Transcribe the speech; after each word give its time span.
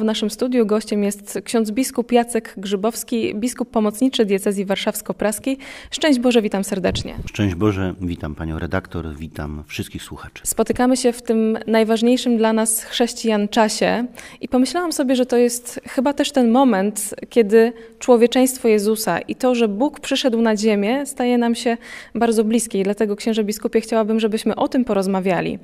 W 0.00 0.04
naszym 0.04 0.30
studiu 0.30 0.66
gościem 0.66 1.04
jest 1.04 1.38
ksiądz 1.44 1.70
biskup 1.70 2.12
Jacek 2.12 2.54
Grzybowski, 2.56 3.34
biskup 3.34 3.70
pomocniczy 3.70 4.24
diecezji 4.24 4.64
warszawsko-praskiej. 4.64 5.58
Szczęść 5.90 6.18
Boże, 6.18 6.42
witam 6.42 6.64
serdecznie. 6.64 7.14
Szczęść 7.28 7.54
Boże, 7.54 7.94
witam 8.00 8.34
panią 8.34 8.58
redaktor, 8.58 9.14
witam 9.16 9.64
wszystkich 9.66 10.02
słuchaczy. 10.02 10.42
Spotykamy 10.46 10.96
się 10.96 11.12
w 11.12 11.22
tym 11.22 11.58
najważniejszym 11.66 12.36
dla 12.36 12.52
nas 12.52 12.82
chrześcijan 12.82 13.48
czasie 13.48 14.06
i 14.40 14.48
pomyślałam 14.48 14.92
sobie, 14.92 15.16
że 15.16 15.26
to 15.26 15.36
jest 15.36 15.80
chyba 15.88 16.12
też 16.12 16.32
ten 16.32 16.50
moment, 16.50 17.14
kiedy 17.28 17.72
człowieczeństwo 17.98 18.68
Jezusa 18.68 19.18
i 19.18 19.34
to, 19.34 19.54
że 19.54 19.68
Bóg 19.68 20.00
przyszedł 20.00 20.42
na 20.42 20.56
ziemię, 20.56 21.06
staje 21.06 21.38
nam 21.38 21.54
się 21.54 21.76
bardzo 22.14 22.44
bliskie 22.44 22.80
i 22.80 22.82
dlatego 22.82 23.16
księże 23.16 23.44
biskupie 23.44 23.80
chciałabym, 23.80 24.20
żebyśmy 24.20 24.56
o 24.56 24.68
tym 24.68 24.84
porozmawiali. 24.84 25.58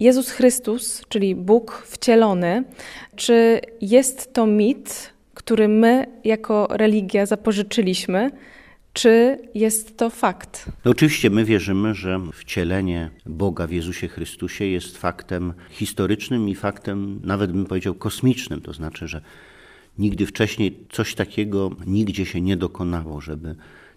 Jezus 0.00 0.30
Chrystus, 0.30 1.02
czyli 1.08 1.34
Bóg 1.34 1.82
wcielony, 1.86 2.64
czy 3.16 3.60
jest 3.80 4.32
to 4.32 4.46
mit, 4.46 5.12
który 5.34 5.68
my 5.68 6.06
jako 6.24 6.68
religia 6.70 7.26
zapożyczyliśmy, 7.26 8.30
czy 8.92 9.38
jest 9.54 9.96
to 9.96 10.10
fakt? 10.10 10.66
No 10.84 10.90
oczywiście 10.90 11.30
my 11.30 11.44
wierzymy, 11.44 11.94
że 11.94 12.20
wcielenie 12.32 13.10
Boga 13.26 13.66
w 13.66 13.72
Jezusie 13.72 14.08
Chrystusie 14.08 14.64
jest 14.64 14.98
faktem 14.98 15.52
historycznym 15.70 16.48
i 16.48 16.54
faktem, 16.54 17.20
nawet 17.24 17.52
bym 17.52 17.66
powiedział, 17.66 17.94
kosmicznym. 17.94 18.60
To 18.60 18.72
znaczy, 18.72 19.08
że 19.08 19.20
nigdy 19.98 20.26
wcześniej 20.26 20.78
coś 20.90 21.14
takiego 21.14 21.70
nigdzie 21.86 22.26
się 22.26 22.40
nie 22.40 22.56
dokonało, 22.56 23.20
żeby 23.20 23.54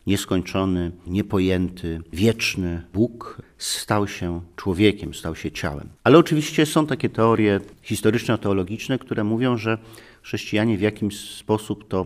nieskończony, 0.08 0.92
niepojęty, 1.08 2.02
wieczny 2.14 2.82
Bóg 2.94 3.42
stał 3.58 4.08
się 4.08 4.42
człowiekiem, 4.56 5.14
stał 5.14 5.36
się 5.36 5.52
ciałem. 5.52 5.90
Ale 6.04 6.18
oczywiście 6.18 6.66
są 6.66 6.88
takie 6.88 7.10
teorie 7.10 7.60
historyczno-teologiczne, 7.84 9.00
które 9.00 9.24
mówią, 9.24 9.58
że 9.58 9.78
chrześcijanie 10.22 10.78
w 10.78 10.82
jakimś 10.82 11.20
sposób 11.20 11.88
to 11.88 12.06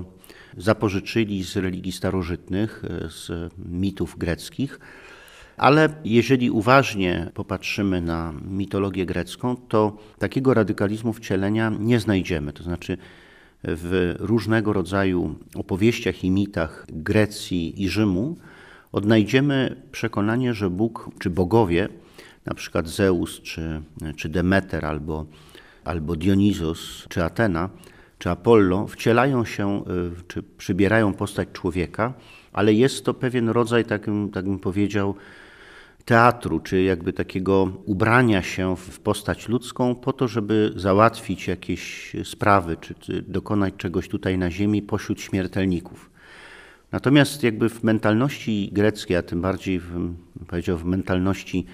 zapożyczyli 0.58 1.44
z 1.44 1.58
religii 1.58 1.92
starożytnych, 1.92 2.84
z 3.10 3.54
mitów 3.58 4.18
greckich. 4.18 4.80
Ale 5.58 5.90
jeżeli 6.06 6.50
uważnie 6.50 7.32
popatrzymy 7.34 8.02
na 8.02 8.34
mitologię 8.50 9.06
grecką, 9.06 9.56
to 9.56 9.98
takiego 10.20 10.54
radykalizmu 10.54 11.14
wcielenia 11.14 11.72
nie 11.80 12.00
znajdziemy. 12.00 12.54
To 12.54 12.64
znaczy, 12.64 12.98
w 13.64 14.16
różnego 14.20 14.74
rodzaju 14.74 15.36
opowieściach 15.56 16.24
i 16.24 16.32
mitach 16.32 16.86
Grecji 16.90 17.84
i 17.84 17.90
Rzymu 17.90 18.38
odnajdziemy 18.92 19.82
przekonanie, 19.92 20.54
że 20.54 20.70
Bóg 20.70 21.10
czy 21.20 21.30
bogowie, 21.30 21.90
na 22.46 22.54
przykład 22.54 22.88
Zeus 22.88 23.42
czy, 23.42 23.82
czy 24.16 24.30
Demeter 24.30 24.86
albo, 24.86 25.26
albo 25.84 26.16
Dionizos 26.16 27.06
czy 27.10 27.24
Atena 27.24 27.70
czy 28.20 28.30
Apollo 28.30 28.88
wcielają 28.88 29.46
się 29.46 29.84
czy 30.28 30.44
przybierają 30.44 31.14
postać 31.14 31.48
człowieka, 31.54 32.14
ale 32.54 32.74
jest 32.74 33.06
to 33.06 33.14
pewien 33.14 33.50
rodzaj, 33.50 33.86
tak 33.86 34.06
bym, 34.06 34.30
tak 34.30 34.46
bym 34.46 34.60
powiedział, 34.60 35.16
teatru, 36.06 36.60
czy 36.60 36.82
jakby 36.82 37.14
takiego 37.14 37.72
ubrania 37.86 38.42
się 38.42 38.76
w 38.76 39.00
postać 39.00 39.50
ludzką 39.50 39.96
po 39.96 40.14
to, 40.14 40.28
żeby 40.28 40.74
załatwić 40.76 41.48
jakieś 41.48 42.16
sprawy, 42.24 42.78
czy, 42.78 43.22
dokonać 43.22 43.74
czegoś 43.78 44.08
tutaj 44.08 44.38
na 44.38 44.52
ziemi 44.52 44.82
pośród 44.82 45.22
śmiertelników. 45.22 46.10
Natomiast 46.92 47.44
jakby 47.44 47.70
w 47.70 47.84
mentalności 47.84 48.70
greckiej, 48.74 49.18
a 49.18 49.22
tym 49.22 49.42
bardziej 49.42 49.80
w, 49.80 50.14
powiedział, 50.48 50.78
w 50.78 50.86
mentalności 50.86 51.66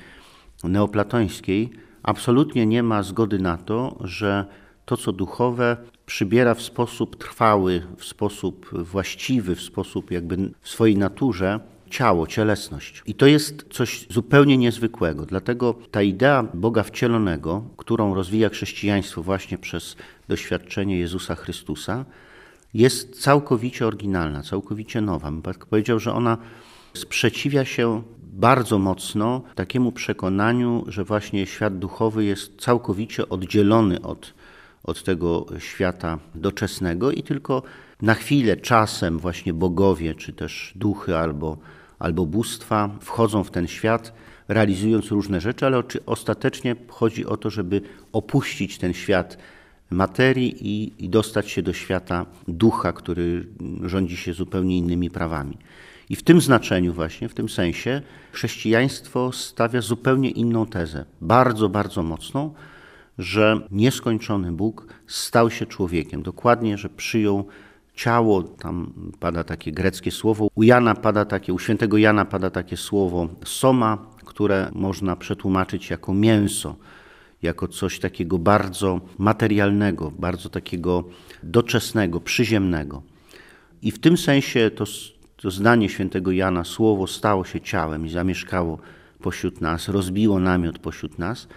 neoplatońskiej, 0.64 1.70
absolutnie 2.04 2.66
nie 2.66 2.84
ma 2.84 3.04
zgody 3.04 3.40
na 3.40 3.58
to, 3.58 3.98
że 4.02 4.46
to, 4.86 4.98
co 4.98 5.12
duchowe, 5.12 5.78
przybiera 6.06 6.54
w 6.54 6.62
sposób 6.62 7.16
trwały, 7.16 7.82
w 7.98 8.06
sposób 8.06 8.70
właściwy, 8.84 9.56
w 9.56 9.62
sposób 9.62 10.12
jakby 10.12 10.52
w 10.62 10.70
swojej 10.70 10.98
naturze 10.98 11.60
ciało, 11.96 12.28
cielesność. 12.28 13.04
I 13.06 13.14
to 13.16 13.26
jest 13.26 13.66
coś 13.70 14.08
zupełnie 14.10 14.58
niezwykłego. 14.58 15.26
Dlatego 15.26 15.76
ta 15.92 16.02
idea 16.02 16.44
Boga 16.54 16.84
wcielonego, 16.84 17.64
którą 17.78 18.16
rozwija 18.16 18.50
chrześcijaństwo 18.50 19.24
właśnie 19.24 19.58
przez 19.58 19.96
doświadczenie 20.28 21.00
Jezusa 21.00 21.36
Chrystusa, 21.36 22.06
jest 22.74 23.22
całkowicie 23.22 23.88
oryginalna, 23.88 24.44
całkowicie 24.44 25.02
nowa. 25.02 25.32
Bym 25.32 25.42
tak 25.42 25.66
powiedział, 25.66 26.00
że 26.00 26.14
ona 26.14 26.38
sprzeciwia 26.94 27.66
się 27.66 28.04
bardzo 28.34 28.80
mocno 28.80 29.42
takiemu 29.56 29.92
przekonaniu, 29.92 30.84
że 30.88 31.04
właśnie 31.04 31.46
świat 31.46 31.80
duchowy 31.80 32.26
jest 32.26 32.62
całkowicie 32.62 33.30
oddzielony 33.30 34.02
od, 34.02 34.34
od 34.84 35.04
tego 35.04 35.46
świata 35.60 36.20
doczesnego 36.36 37.12
i 37.12 37.24
tylko 37.24 37.64
na 38.02 38.14
chwilę, 38.14 38.58
czasem 38.58 39.20
właśnie 39.20 39.54
bogowie, 39.54 40.16
czy 40.16 40.34
też 40.34 40.74
duchy 40.76 41.18
albo, 41.18 41.58
albo 42.00 42.26
bóstwa 42.26 42.90
wchodzą 43.02 43.44
w 43.44 43.52
ten 43.52 43.68
świat, 43.68 44.14
realizując 44.48 45.12
różne 45.12 45.42
rzeczy, 45.42 45.66
ale 45.66 45.84
ostatecznie 46.06 46.76
chodzi 46.88 47.26
o 47.26 47.38
to, 47.38 47.50
żeby 47.50 47.82
opuścić 48.12 48.78
ten 48.78 48.94
świat 48.94 49.38
materii 49.90 50.68
i, 50.68 51.06
i 51.06 51.10
dostać 51.10 51.50
się 51.50 51.62
do 51.62 51.74
świata 51.74 52.26
ducha, 52.48 52.94
który 52.94 53.48
rządzi 53.84 54.18
się 54.18 54.34
zupełnie 54.34 54.78
innymi 54.78 55.10
prawami. 55.10 55.58
I 56.10 56.16
w 56.16 56.24
tym 56.24 56.42
znaczeniu, 56.42 56.94
właśnie 56.94 57.30
w 57.30 57.34
tym 57.34 57.50
sensie, 57.50 58.02
chrześcijaństwo 58.32 59.32
stawia 59.32 59.82
zupełnie 59.82 60.32
inną 60.32 60.66
tezę, 60.66 61.06
bardzo, 61.22 61.70
bardzo 61.70 62.04
mocną, 62.04 62.54
że 63.18 63.68
nieskończony 63.72 64.52
Bóg 64.52 64.88
stał 65.08 65.52
się 65.52 65.66
człowiekiem. 65.66 66.24
Dokładnie, 66.24 66.78
że 66.78 66.90
przyjął 66.90 67.48
ciało, 67.96 68.44
tam 68.44 68.94
pada 69.20 69.44
takie 69.44 69.72
greckie 69.72 70.12
słowo, 70.12 70.48
u 70.56 70.64
Jana 70.64 70.96
pada 70.96 71.26
takie, 71.26 71.54
u 71.54 71.60
świętego 71.60 71.98
Jana 71.98 72.26
pada 72.26 72.50
takie 72.50 72.78
słowo 72.78 73.28
soma, 73.46 73.98
które 74.26 74.72
można 74.74 75.16
przetłumaczyć 75.16 75.90
jako 75.90 76.14
mięso, 76.14 76.76
jako 77.42 77.68
coś 77.68 78.00
takiego 78.00 78.40
bardzo 78.40 79.02
materialnego, 79.18 80.12
bardzo 80.20 80.50
takiego 80.50 81.04
doczesnego, 81.44 82.20
przyziemnego. 82.20 83.02
I 83.82 83.92
w 83.92 84.00
tym 84.00 84.18
sensie 84.18 84.72
to, 84.72 84.86
to 85.36 85.52
zdanie 85.52 85.90
świętego 85.90 86.32
Jana, 86.32 86.64
słowo 86.64 87.08
stało 87.08 87.46
się 87.46 87.62
ciałem 87.62 88.06
i 88.06 88.10
zamieszkało 88.10 88.80
pośród 89.22 89.62
nas, 89.62 89.90
rozbiło 89.90 90.40
namiot 90.40 90.80
pośród 90.80 91.20
nas, 91.20 91.48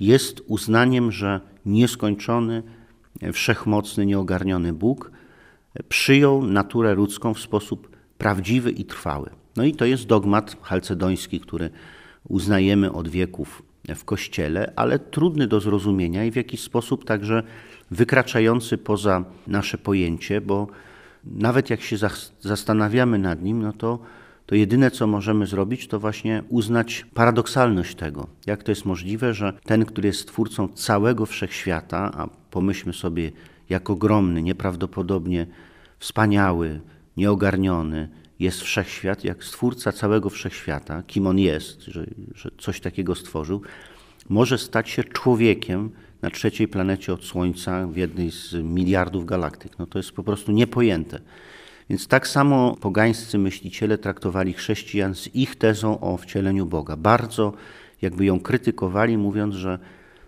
jest 0.00 0.42
uznaniem, 0.46 1.12
że 1.12 1.40
nieskończony, 1.66 2.62
wszechmocny, 3.32 4.06
nieogarniony 4.06 4.72
Bóg 4.72 5.10
przyjął 5.88 6.42
naturę 6.42 6.94
ludzką 6.94 7.34
w 7.34 7.40
sposób 7.40 7.96
prawdziwy 8.18 8.70
i 8.70 8.84
trwały. 8.84 9.30
No 9.56 9.64
i 9.64 9.72
to 9.72 9.84
jest 9.84 10.06
dogmat 10.06 10.56
halcedoński, 10.62 11.40
który 11.40 11.70
uznajemy 12.28 12.92
od 12.92 13.08
wieków 13.08 13.62
w 13.88 14.04
Kościele, 14.04 14.72
ale 14.76 14.98
trudny 14.98 15.46
do 15.46 15.60
zrozumienia 15.60 16.24
i 16.24 16.30
w 16.30 16.36
jakiś 16.36 16.60
sposób 16.60 17.04
także 17.04 17.42
wykraczający 17.90 18.78
poza 18.78 19.24
nasze 19.46 19.78
pojęcie, 19.78 20.40
bo 20.40 20.66
nawet 21.24 21.70
jak 21.70 21.80
się 21.80 21.96
zastanawiamy 22.40 23.18
nad 23.18 23.42
nim, 23.42 23.62
no 23.62 23.72
to, 23.72 23.98
to 24.46 24.54
jedyne, 24.54 24.90
co 24.90 25.06
możemy 25.06 25.46
zrobić, 25.46 25.88
to 25.88 26.00
właśnie 26.00 26.42
uznać 26.48 27.06
paradoksalność 27.14 27.94
tego. 27.94 28.26
Jak 28.46 28.62
to 28.62 28.72
jest 28.72 28.84
możliwe, 28.84 29.34
że 29.34 29.52
ten, 29.64 29.84
który 29.84 30.06
jest 30.06 30.28
twórcą 30.28 30.68
całego 30.68 31.26
wszechświata, 31.26 32.12
a 32.16 32.28
pomyślmy 32.50 32.92
sobie, 32.92 33.32
jak 33.72 33.90
ogromny, 33.90 34.42
nieprawdopodobnie 34.42 35.46
wspaniały, 35.98 36.80
nieogarniony 37.16 38.08
jest 38.38 38.60
wszechświat, 38.60 39.24
jak 39.24 39.44
stwórca 39.44 39.92
całego 39.92 40.30
wszechświata, 40.30 41.02
kim 41.02 41.26
on 41.26 41.38
jest, 41.38 41.82
że, 41.82 42.06
że 42.34 42.50
coś 42.58 42.80
takiego 42.80 43.14
stworzył, 43.14 43.62
może 44.28 44.58
stać 44.58 44.90
się 44.90 45.04
człowiekiem 45.04 45.90
na 46.22 46.30
trzeciej 46.30 46.68
planecie 46.68 47.12
od 47.12 47.24
Słońca, 47.24 47.86
w 47.86 47.96
jednej 47.96 48.30
z 48.30 48.52
miliardów 48.52 49.26
galaktyk. 49.26 49.78
No 49.78 49.86
to 49.86 49.98
jest 49.98 50.12
po 50.12 50.22
prostu 50.22 50.52
niepojęte. 50.52 51.20
Więc 51.90 52.08
tak 52.08 52.28
samo 52.28 52.76
pogańscy 52.80 53.38
myśliciele 53.38 53.98
traktowali 53.98 54.52
chrześcijan 54.52 55.14
z 55.14 55.34
ich 55.34 55.56
tezą 55.56 56.00
o 56.00 56.16
wcieleniu 56.16 56.66
Boga. 56.66 56.96
Bardzo 56.96 57.52
jakby 58.02 58.24
ją 58.24 58.40
krytykowali, 58.40 59.18
mówiąc, 59.18 59.54
że 59.54 59.78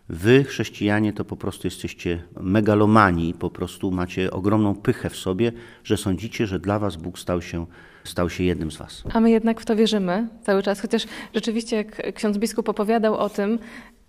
Wy, 0.08 0.44
chrześcijanie, 0.44 1.12
to 1.12 1.24
po 1.24 1.36
prostu 1.36 1.66
jesteście 1.66 2.22
megalomani, 2.40 3.34
po 3.34 3.50
prostu 3.50 3.90
macie 3.90 4.30
ogromną 4.30 4.74
pychę 4.74 5.10
w 5.10 5.16
sobie, 5.16 5.52
że 5.84 5.96
sądzicie, 5.96 6.46
że 6.46 6.58
dla 6.58 6.78
Was 6.78 6.96
Bóg 6.96 7.18
stał 7.18 7.42
się, 7.42 7.66
stał 8.04 8.30
się 8.30 8.44
jednym 8.44 8.70
z 8.70 8.76
Was. 8.76 9.02
A 9.12 9.20
my 9.20 9.30
jednak 9.30 9.60
w 9.60 9.64
to 9.64 9.76
wierzymy 9.76 10.28
cały 10.42 10.62
czas, 10.62 10.80
chociaż 10.80 11.06
rzeczywiście, 11.34 11.76
jak 11.76 12.14
ksiądz 12.14 12.38
biskup 12.38 12.68
opowiadał 12.68 13.16
o 13.16 13.28
tym, 13.28 13.58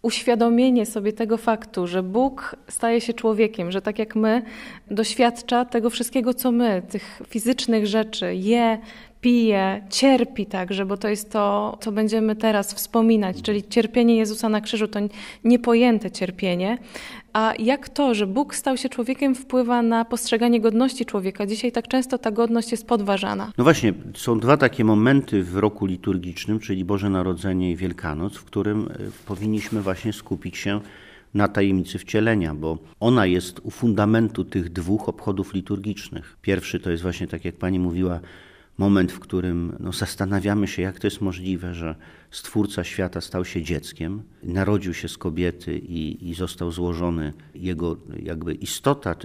uświadomienie 0.01 0.86
sobie 0.86 1.13
tego 1.13 1.38
faktu, 1.38 1.88
że 1.88 2.03
Bóg 2.03 2.56
staje 2.68 3.01
się 3.01 3.13
człowiekiem, 3.13 3.71
że 3.71 3.81
tak 3.81 4.00
jak 4.00 4.15
my 4.15 4.41
doświadcza 4.91 5.65
tego 5.65 5.89
wszystkiego, 5.89 6.33
co 6.33 6.51
my, 6.51 6.81
tych 6.89 7.21
fizycznych 7.27 7.88
rzeczy, 7.88 8.36
je, 8.36 8.80
pije, 9.25 9.81
cierpi 9.89 10.45
także, 10.45 10.86
bo 10.86 10.98
to 10.98 11.07
jest 11.07 11.31
to, 11.31 11.77
co 11.81 11.92
będziemy 11.92 12.36
teraz 12.36 12.74
wspominać, 12.74 13.42
czyli 13.42 13.63
cierpienie 13.63 14.16
Jezusa 14.18 14.50
na 14.50 14.62
krzyżu, 14.62 14.88
to 14.88 15.00
niepojęte 15.44 16.12
cierpienie. 16.12 16.77
A 17.33 17.54
jak 17.60 17.89
to, 17.89 18.13
że 18.13 18.27
Bóg 18.27 18.56
stał 18.56 18.77
się 18.77 18.89
człowiekiem, 18.89 19.36
wpływa 19.36 19.81
na 19.81 20.06
postrzeganie 20.06 20.62
godności 20.62 21.06
człowieka? 21.06 21.45
Dzisiaj 21.45 21.72
tak 21.72 21.88
często 21.88 22.18
ta 22.18 22.31
godność 22.31 22.72
jest 22.72 22.88
podważana. 22.88 23.51
No 23.57 23.63
właśnie, 23.63 23.94
są 24.16 24.39
dwa 24.39 24.57
takie 24.57 24.83
momenty 24.83 25.44
w 25.44 25.57
roku 25.57 25.86
liturgicznym, 25.86 26.60
czyli 26.60 26.86
Boże 26.86 27.10
Narodzenie 27.10 27.72
i 27.72 27.75
Wielkanoc, 27.75 28.36
w 28.36 28.44
którym 28.44 28.88
e, 28.88 28.95
powinniśmy 29.25 29.81
właśnie 29.81 30.13
skupić 30.13 30.57
się 30.57 30.80
na 31.33 31.48
tajemnicy 31.48 32.00
wcielenia, 32.00 32.56
bo 32.56 32.77
ona 33.00 33.25
jest 33.25 33.60
u 33.63 33.72
fundamentu 33.72 34.44
tych 34.44 34.69
dwóch 34.69 35.10
obchodów 35.10 35.54
liturgicznych. 35.54 36.38
Pierwszy 36.42 36.80
to 36.80 36.92
jest 36.92 37.04
właśnie, 37.04 37.27
tak 37.27 37.45
jak 37.45 37.56
pani 37.56 37.80
mówiła, 37.80 38.19
moment, 38.77 39.12
w 39.12 39.19
którym 39.19 39.75
no, 39.80 39.92
zastanawiamy 39.92 40.68
się, 40.68 40.81
jak 40.81 41.00
to 41.00 41.07
jest 41.07 41.22
możliwe, 41.22 41.74
że 41.74 41.95
Stwórca 42.36 42.83
świata 42.83 43.22
stał 43.22 43.45
się 43.45 43.63
dzieckiem, 43.63 44.24
narodził 44.44 44.94
się 44.94 45.10
z 45.10 45.18
kobiety 45.18 45.77
i, 45.77 46.30
i 46.30 46.33
został 46.33 46.72
złożony 46.72 47.33
jego 47.56 47.98
jakby 48.24 48.54
istota, 48.54 49.16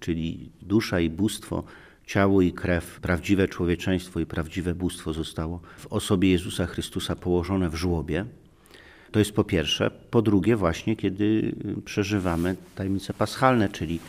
czyli 0.00 0.50
dusza 0.62 1.00
i 1.00 1.10
bóstwo, 1.10 1.64
ciało 2.06 2.42
i 2.42 2.52
krew, 2.52 3.00
prawdziwe 3.00 3.48
człowieczeństwo 3.48 4.20
i 4.20 4.26
prawdziwe 4.26 4.74
bóstwo 4.74 5.12
zostało 5.12 5.60
w 5.78 5.86
osobie 5.86 6.30
Jezusa 6.30 6.66
Chrystusa 6.66 7.16
położone 7.16 7.70
w 7.70 7.74
żłobie. 7.74 8.24
To 9.10 9.18
jest 9.18 9.32
po 9.32 9.44
pierwsze. 9.44 9.90
Po 10.10 10.22
drugie, 10.22 10.56
właśnie 10.56 10.96
kiedy 10.96 11.54
przeżywamy 11.84 12.56
tajemnice 12.74 13.14
paschalne, 13.14 13.68
czyli 13.68 14.00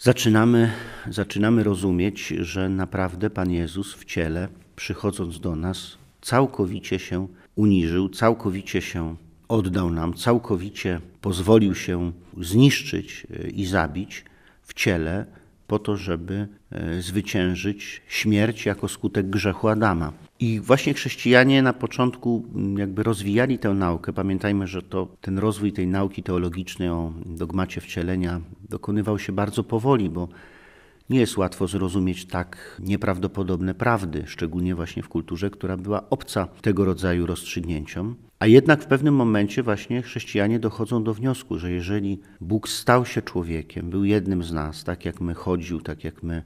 zaczynamy, 0.00 0.72
zaczynamy 1.10 1.64
rozumieć, 1.64 2.26
że 2.28 2.68
naprawdę 2.68 3.30
Pan 3.30 3.50
Jezus 3.50 3.94
w 3.94 4.04
ciele, 4.04 4.48
przychodząc 4.76 5.40
do 5.40 5.56
nas, 5.56 5.98
całkowicie 6.20 6.98
się 6.98 7.28
uniżył, 7.54 8.08
całkowicie 8.08 8.82
się 8.82 9.16
oddał 9.48 9.90
nam, 9.90 10.14
całkowicie 10.14 11.00
pozwolił 11.20 11.74
się 11.74 12.12
zniszczyć 12.40 13.26
e, 13.30 13.48
i 13.48 13.66
zabić 13.66 14.24
w 14.62 14.74
ciele, 14.74 15.26
po 15.66 15.78
to, 15.78 15.96
żeby 15.96 16.48
e, 16.70 17.02
zwyciężyć 17.02 18.02
śmierć 18.08 18.66
jako 18.66 18.88
skutek 18.88 19.30
grzechu 19.30 19.68
Adama. 19.68 20.12
I 20.40 20.60
właśnie 20.60 20.94
chrześcijanie 20.94 21.62
na 21.62 21.72
początku 21.72 22.44
mm, 22.54 22.78
jakby 22.78 23.02
rozwijali 23.02 23.58
tę 23.58 23.74
naukę. 23.74 24.12
Pamiętajmy, 24.12 24.66
że 24.66 24.82
to 24.82 25.08
ten 25.20 25.38
rozwój 25.38 25.72
tej 25.72 25.86
nauki 25.86 26.22
teologicznej 26.22 26.88
o 26.88 27.12
dogmacie 27.26 27.80
wcielenia 27.80 28.40
dokonywał 28.68 29.18
się 29.18 29.32
bardzo 29.32 29.64
powoli, 29.64 30.10
bo 30.10 30.28
nie 31.10 31.20
jest 31.20 31.36
łatwo 31.36 31.66
zrozumieć 31.66 32.26
tak 32.26 32.80
nieprawdopodobne 32.84 33.74
prawdy, 33.74 34.24
szczególnie 34.26 34.74
właśnie 34.74 35.02
w 35.02 35.08
kulturze, 35.08 35.50
która 35.50 35.76
była 35.76 36.10
obca 36.10 36.48
tego 36.62 36.84
rodzaju 36.84 37.26
rozstrzygnięciom. 37.26 38.16
A 38.38 38.46
jednak 38.46 38.82
w 38.82 38.86
pewnym 38.86 39.14
momencie 39.14 39.62
właśnie 39.62 40.02
chrześcijanie 40.02 40.58
dochodzą 40.58 41.04
do 41.04 41.14
wniosku, 41.14 41.58
że 41.58 41.72
jeżeli 41.72 42.20
Bóg 42.40 42.68
stał 42.68 43.06
się 43.06 43.22
człowiekiem, 43.22 43.90
był 43.90 44.04
jednym 44.04 44.42
z 44.42 44.52
nas, 44.52 44.84
tak 44.84 45.04
jak 45.04 45.20
my 45.20 45.34
chodził, 45.34 45.80
tak 45.80 46.04
jak 46.04 46.22
my 46.22 46.42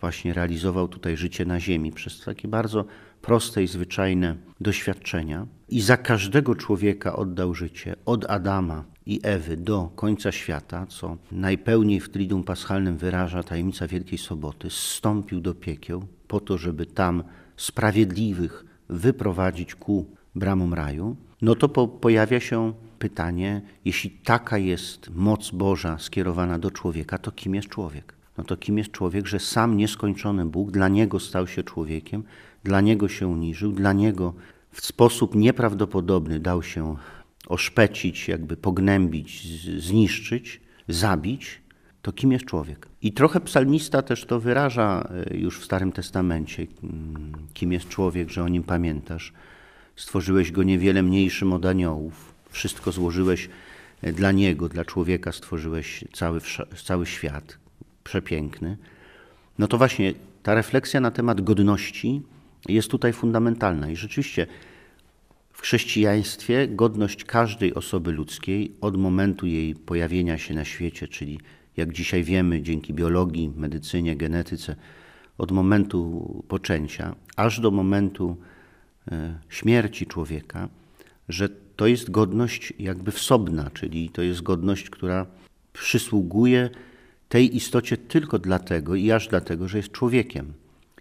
właśnie 0.00 0.34
realizował 0.34 0.88
tutaj 0.88 1.16
życie 1.16 1.44
na 1.44 1.60
ziemi 1.60 1.92
przez 1.92 2.20
takie 2.20 2.48
bardzo 2.48 2.84
proste 3.22 3.62
i 3.62 3.66
zwyczajne 3.66 4.36
doświadczenia 4.60 5.46
i 5.68 5.80
za 5.80 5.96
każdego 5.96 6.54
człowieka 6.54 7.16
oddał 7.16 7.54
życie, 7.54 7.96
od 8.06 8.30
Adama 8.30 8.84
i 9.06 9.20
Ewy 9.22 9.56
do 9.56 9.90
końca 9.96 10.32
świata, 10.32 10.86
co 10.86 11.16
najpełniej 11.32 12.00
w 12.00 12.08
Triduum 12.08 12.44
Paschalnym 12.44 12.96
wyraża 12.96 13.42
tajemnica 13.42 13.86
Wielkiej 13.86 14.18
Soboty, 14.18 14.70
zstąpił 14.70 15.40
do 15.40 15.54
piekieł 15.54 16.06
po 16.28 16.40
to, 16.40 16.58
żeby 16.58 16.86
tam 16.86 17.22
sprawiedliwych 17.56 18.64
wyprowadzić 18.88 19.74
ku 19.74 20.06
bramom 20.34 20.74
raju, 20.74 21.16
no 21.42 21.54
to 21.54 21.68
po, 21.68 21.88
pojawia 21.88 22.40
się 22.40 22.72
pytanie, 22.98 23.62
jeśli 23.84 24.10
taka 24.10 24.58
jest 24.58 25.10
moc 25.14 25.50
Boża 25.50 25.98
skierowana 25.98 26.58
do 26.58 26.70
człowieka, 26.70 27.18
to 27.18 27.32
kim 27.32 27.54
jest 27.54 27.68
człowiek? 27.68 28.17
No 28.38 28.44
to 28.44 28.56
kim 28.56 28.78
jest 28.78 28.92
człowiek, 28.92 29.26
że 29.26 29.38
sam 29.38 29.76
nieskończony 29.76 30.46
Bóg 30.46 30.70
dla 30.70 30.88
niego 30.88 31.20
stał 31.20 31.46
się 31.46 31.62
człowiekiem, 31.62 32.22
dla 32.64 32.80
niego 32.80 33.08
się 33.08 33.26
uniżył, 33.26 33.72
dla 33.72 33.92
niego 33.92 34.34
w 34.72 34.86
sposób 34.86 35.34
nieprawdopodobny 35.34 36.40
dał 36.40 36.62
się 36.62 36.96
oszpecić, 37.46 38.28
jakby 38.28 38.56
pognębić, 38.56 39.46
zniszczyć, 39.80 40.60
zabić, 40.88 41.60
to 42.02 42.12
kim 42.12 42.32
jest 42.32 42.44
człowiek? 42.44 42.88
I 43.02 43.12
trochę 43.12 43.40
psalmista 43.40 44.02
też 44.02 44.24
to 44.24 44.40
wyraża 44.40 45.08
e, 45.30 45.36
już 45.36 45.60
w 45.60 45.64
Starym 45.64 45.92
Testamencie, 45.92 46.66
mm, 46.82 47.32
kim 47.54 47.72
jest 47.72 47.88
człowiek, 47.88 48.30
że 48.30 48.42
o 48.44 48.48
nim 48.48 48.62
pamiętasz. 48.62 49.32
Stworzyłeś 49.96 50.52
go 50.52 50.62
niewiele 50.62 51.02
mniejszym 51.02 51.52
od 51.52 51.66
aniołów, 51.66 52.34
wszystko 52.50 52.92
złożyłeś 52.92 53.48
e, 54.02 54.12
dla 54.12 54.32
niego, 54.32 54.68
dla 54.68 54.84
człowieka 54.84 55.32
stworzyłeś 55.32 56.04
cały, 56.12 56.40
cały 56.84 57.06
świat, 57.06 57.58
przepiękny. 58.08 58.76
No 59.58 59.66
to 59.66 59.78
właśnie 59.78 60.14
ta 60.42 60.54
refleksja 60.54 61.00
na 61.00 61.10
temat 61.10 61.40
godności 61.40 62.22
jest 62.68 62.90
tutaj 62.90 63.12
fundamentalna 63.12 63.90
i 63.90 63.96
rzeczywiście 63.96 64.46
w 65.52 65.60
chrześcijaństwie 65.60 66.68
godność 66.68 67.24
każdej 67.24 67.74
osoby 67.74 68.12
ludzkiej 68.12 68.72
od 68.80 68.96
momentu 68.96 69.46
jej 69.46 69.74
pojawienia 69.74 70.38
się 70.38 70.54
na 70.54 70.64
świecie, 70.64 71.08
czyli 71.08 71.40
jak 71.76 71.92
dzisiaj 71.92 72.24
wiemy 72.24 72.62
dzięki 72.62 72.94
biologii, 72.94 73.52
medycynie, 73.56 74.16
genetyce, 74.16 74.76
od 75.38 75.52
momentu 75.52 76.42
poczęcia 76.48 77.14
aż 77.36 77.60
do 77.60 77.70
momentu 77.70 78.36
e, 79.12 79.38
śmierci 79.48 80.06
człowieka, 80.06 80.68
że 81.28 81.48
to 81.76 81.86
jest 81.86 82.10
godność 82.10 82.72
jakby 82.78 83.10
wsobna, 83.10 83.70
czyli 83.74 84.10
to 84.10 84.22
jest 84.22 84.42
godność, 84.42 84.90
która 84.90 85.26
przysługuje 85.72 86.70
tej 87.28 87.56
istocie 87.56 87.96
tylko 87.96 88.38
dlatego 88.38 88.94
i 88.94 89.10
aż 89.10 89.28
dlatego, 89.28 89.68
że 89.68 89.76
jest 89.76 89.92
człowiekiem. 89.92 90.52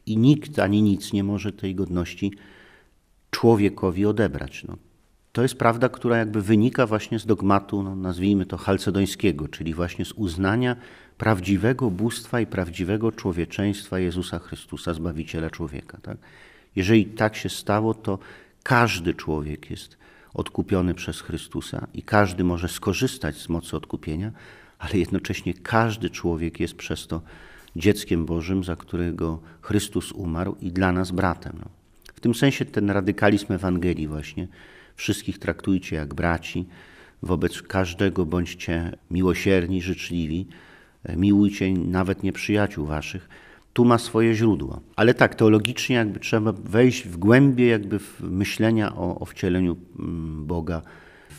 I 0.05 0.17
nikt 0.17 0.59
ani 0.59 0.81
nic 0.81 1.13
nie 1.13 1.23
może 1.23 1.51
tej 1.51 1.75
godności 1.75 2.31
człowiekowi 3.31 4.05
odebrać. 4.05 4.63
No, 4.63 4.77
to 5.31 5.41
jest 5.41 5.55
prawda, 5.55 5.89
która 5.89 6.17
jakby 6.17 6.41
wynika 6.41 6.87
właśnie 6.87 7.19
z 7.19 7.25
dogmatu, 7.25 7.83
no, 7.83 7.95
nazwijmy 7.95 8.45
to 8.45 8.57
halcedońskiego, 8.57 9.47
czyli 9.47 9.73
właśnie 9.73 10.05
z 10.05 10.11
uznania 10.11 10.75
prawdziwego 11.17 11.91
bóstwa 11.91 12.41
i 12.41 12.45
prawdziwego 12.47 13.11
człowieczeństwa 13.11 13.99
Jezusa 13.99 14.39
Chrystusa, 14.39 14.93
Zbawiciela 14.93 15.49
człowieka. 15.49 15.97
Tak? 16.01 16.17
Jeżeli 16.75 17.05
tak 17.05 17.35
się 17.35 17.49
stało, 17.49 17.93
to 17.93 18.19
każdy 18.63 19.13
człowiek 19.13 19.69
jest 19.69 19.97
odkupiony 20.33 20.93
przez 20.93 21.21
Chrystusa 21.21 21.87
i 21.93 22.01
każdy 22.01 22.43
może 22.43 22.69
skorzystać 22.69 23.35
z 23.35 23.49
mocy 23.49 23.77
odkupienia, 23.77 24.31
ale 24.79 24.97
jednocześnie 24.97 25.53
każdy 25.53 26.09
człowiek 26.09 26.59
jest 26.59 26.75
przez 26.75 27.07
to 27.07 27.21
dzieckiem 27.75 28.25
Bożym, 28.25 28.63
za 28.63 28.75
którego 28.75 29.39
Chrystus 29.61 30.11
umarł 30.11 30.55
i 30.61 30.71
dla 30.71 30.91
nas 30.91 31.11
bratem. 31.11 31.53
No. 31.59 31.69
W 32.13 32.19
tym 32.19 32.35
sensie 32.35 32.65
ten 32.65 32.89
radykalizm 32.89 33.53
Ewangelii 33.53 34.07
właśnie, 34.07 34.47
wszystkich 34.95 35.39
traktujcie 35.39 35.95
jak 35.95 36.13
braci, 36.13 36.65
wobec 37.21 37.61
każdego 37.61 38.25
bądźcie 38.25 38.97
miłosierni, 39.11 39.81
życzliwi, 39.81 40.47
e, 41.03 41.15
miłujcie 41.15 41.73
nawet 41.73 42.23
nieprzyjaciół 42.23 42.85
waszych, 42.85 43.29
tu 43.73 43.85
ma 43.85 43.97
swoje 43.97 44.33
źródło. 44.35 44.81
Ale 44.95 45.13
tak, 45.13 45.35
teologicznie 45.35 45.95
jakby 45.95 46.19
trzeba 46.19 46.51
wejść 46.51 47.07
w 47.07 47.17
głębie 47.17 47.67
jakby 47.67 47.99
w 47.99 48.21
myślenia 48.21 48.95
o, 48.95 49.19
o 49.19 49.25
wcieleniu 49.25 49.77
mm, 49.99 50.45
Boga 50.45 50.81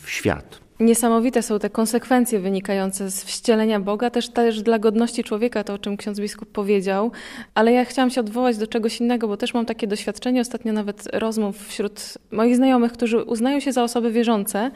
w 0.01 0.09
świat. 0.09 0.68
Niesamowite 0.79 1.41
są 1.41 1.59
te 1.59 1.69
konsekwencje 1.69 2.39
wynikające 2.39 3.11
z 3.11 3.23
wcielenia 3.23 3.79
Boga, 3.79 4.09
też, 4.09 4.29
też 4.29 4.61
dla 4.61 4.79
godności 4.79 5.23
człowieka, 5.23 5.63
to 5.63 5.73
o 5.73 5.77
czym 5.77 5.97
ksiądz 5.97 6.19
biskup 6.19 6.51
powiedział. 6.51 7.11
Ale 7.55 7.71
ja 7.71 7.85
chciałam 7.85 8.09
się 8.09 8.21
odwołać 8.21 8.57
do 8.57 8.67
czegoś 8.67 9.01
innego, 9.01 9.27
bo 9.27 9.37
też 9.37 9.53
mam 9.53 9.65
takie 9.65 9.87
doświadczenie, 9.87 10.41
ostatnio 10.41 10.73
nawet 10.73 11.09
rozmów 11.13 11.67
wśród 11.67 12.17
moich 12.31 12.55
znajomych, 12.55 12.91
którzy 12.91 13.23
uznają 13.23 13.59
się 13.59 13.71
za 13.71 13.83
osoby 13.83 14.11
wierzące 14.11 14.71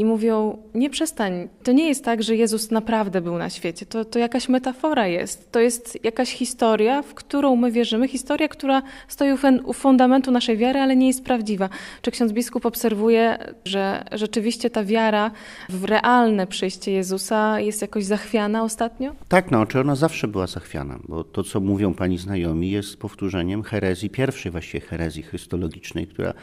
i 0.00 0.04
mówią: 0.04 0.58
Nie 0.74 0.90
przestań, 0.90 1.48
to 1.62 1.72
nie 1.72 1.88
jest 1.88 2.04
tak, 2.04 2.22
że 2.22 2.36
Jezus 2.36 2.70
naprawdę 2.70 3.20
był 3.20 3.38
na 3.38 3.50
świecie. 3.50 3.86
To, 3.86 4.04
to 4.04 4.18
jakaś 4.18 4.48
metafora 4.48 5.06
jest. 5.06 5.52
To 5.52 5.60
jest 5.60 6.04
jakaś 6.04 6.32
historia, 6.32 7.02
w 7.02 7.14
którą 7.14 7.56
my 7.56 7.72
wierzymy, 7.72 8.08
historia, 8.08 8.48
która 8.48 8.82
stoi 9.08 9.32
u 9.64 9.72
fundamentu 9.72 10.30
naszej 10.30 10.56
wiary, 10.56 10.78
ale 10.80 10.96
nie 10.96 11.06
jest 11.06 11.24
prawdziwa. 11.24 11.68
Czy 12.02 12.10
ksiądz 12.10 12.32
biskup 12.32 12.66
obserwuje, 12.66 13.38
że 13.64 14.04
rzeczywiście 14.12 14.70
ta 14.70 14.84
wiara 14.84 15.30
w 15.68 15.84
realne 15.84 16.46
przyjście 16.46 16.92
Jezusa 16.92 17.60
jest 17.60 17.82
jakoś 17.82 18.04
zachwiana 18.04 18.62
ostatnio? 18.62 19.14
Tak, 19.28 19.50
no, 19.50 19.66
czy 19.66 19.80
ona 19.80 19.96
zawsze 19.96 20.28
była 20.28 20.46
zachwiana, 20.46 20.98
bo 21.08 21.24
to, 21.24 21.42
co 21.44 21.60
mówią 21.60 21.94
pani 21.94 22.18
znajomi, 22.18 22.70
jest 22.70 22.96
powtórzeniem 22.96 23.62
herezji, 23.62 24.10
pierwszej 24.10 24.52
właściwie 24.52 24.80
herezji 24.80 25.22
chrystologicznej, 25.22 26.06
która 26.06 26.34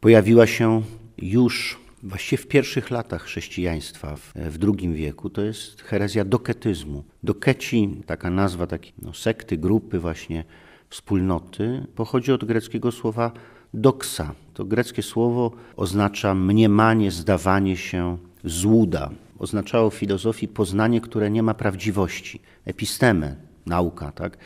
pojawiła 0.00 0.46
się 0.46 0.82
już 1.18 1.81
właściwie 2.02 2.42
w 2.42 2.46
pierwszych 2.46 2.90
latach 2.90 3.22
chrześcijaństwa 3.22 4.16
w, 4.16 4.32
II 4.62 4.94
wieku, 4.94 5.30
to 5.30 5.42
jest 5.42 5.82
herezja 5.82 6.24
doketyzmu. 6.24 7.04
Dokeci, 7.22 8.02
taka 8.06 8.30
nazwa 8.30 8.66
takiej 8.66 8.92
no, 9.02 9.14
sekty, 9.14 9.58
grupy 9.58 9.98
właśnie 9.98 10.44
wspólnoty 10.88 11.86
pochodzi 11.94 12.32
od 12.32 12.44
greckiego 12.44 12.92
słowa 12.92 13.32
doksa. 13.74 14.34
To 14.54 14.64
greckie 14.64 15.02
słowo 15.02 15.52
oznacza 15.76 16.34
mniemanie, 16.34 17.10
zdawanie 17.10 17.76
się, 17.76 18.18
złuda. 18.44 19.10
Oznaczało 19.38 19.90
w 19.90 19.94
filozofii 19.94 20.48
poznanie, 20.48 21.00
które 21.00 21.30
nie 21.30 21.42
ma 21.42 21.54
prawdziwości. 21.54 22.40
Epistemę, 22.64 23.36
nauka, 23.66 24.12
tak? 24.12 24.36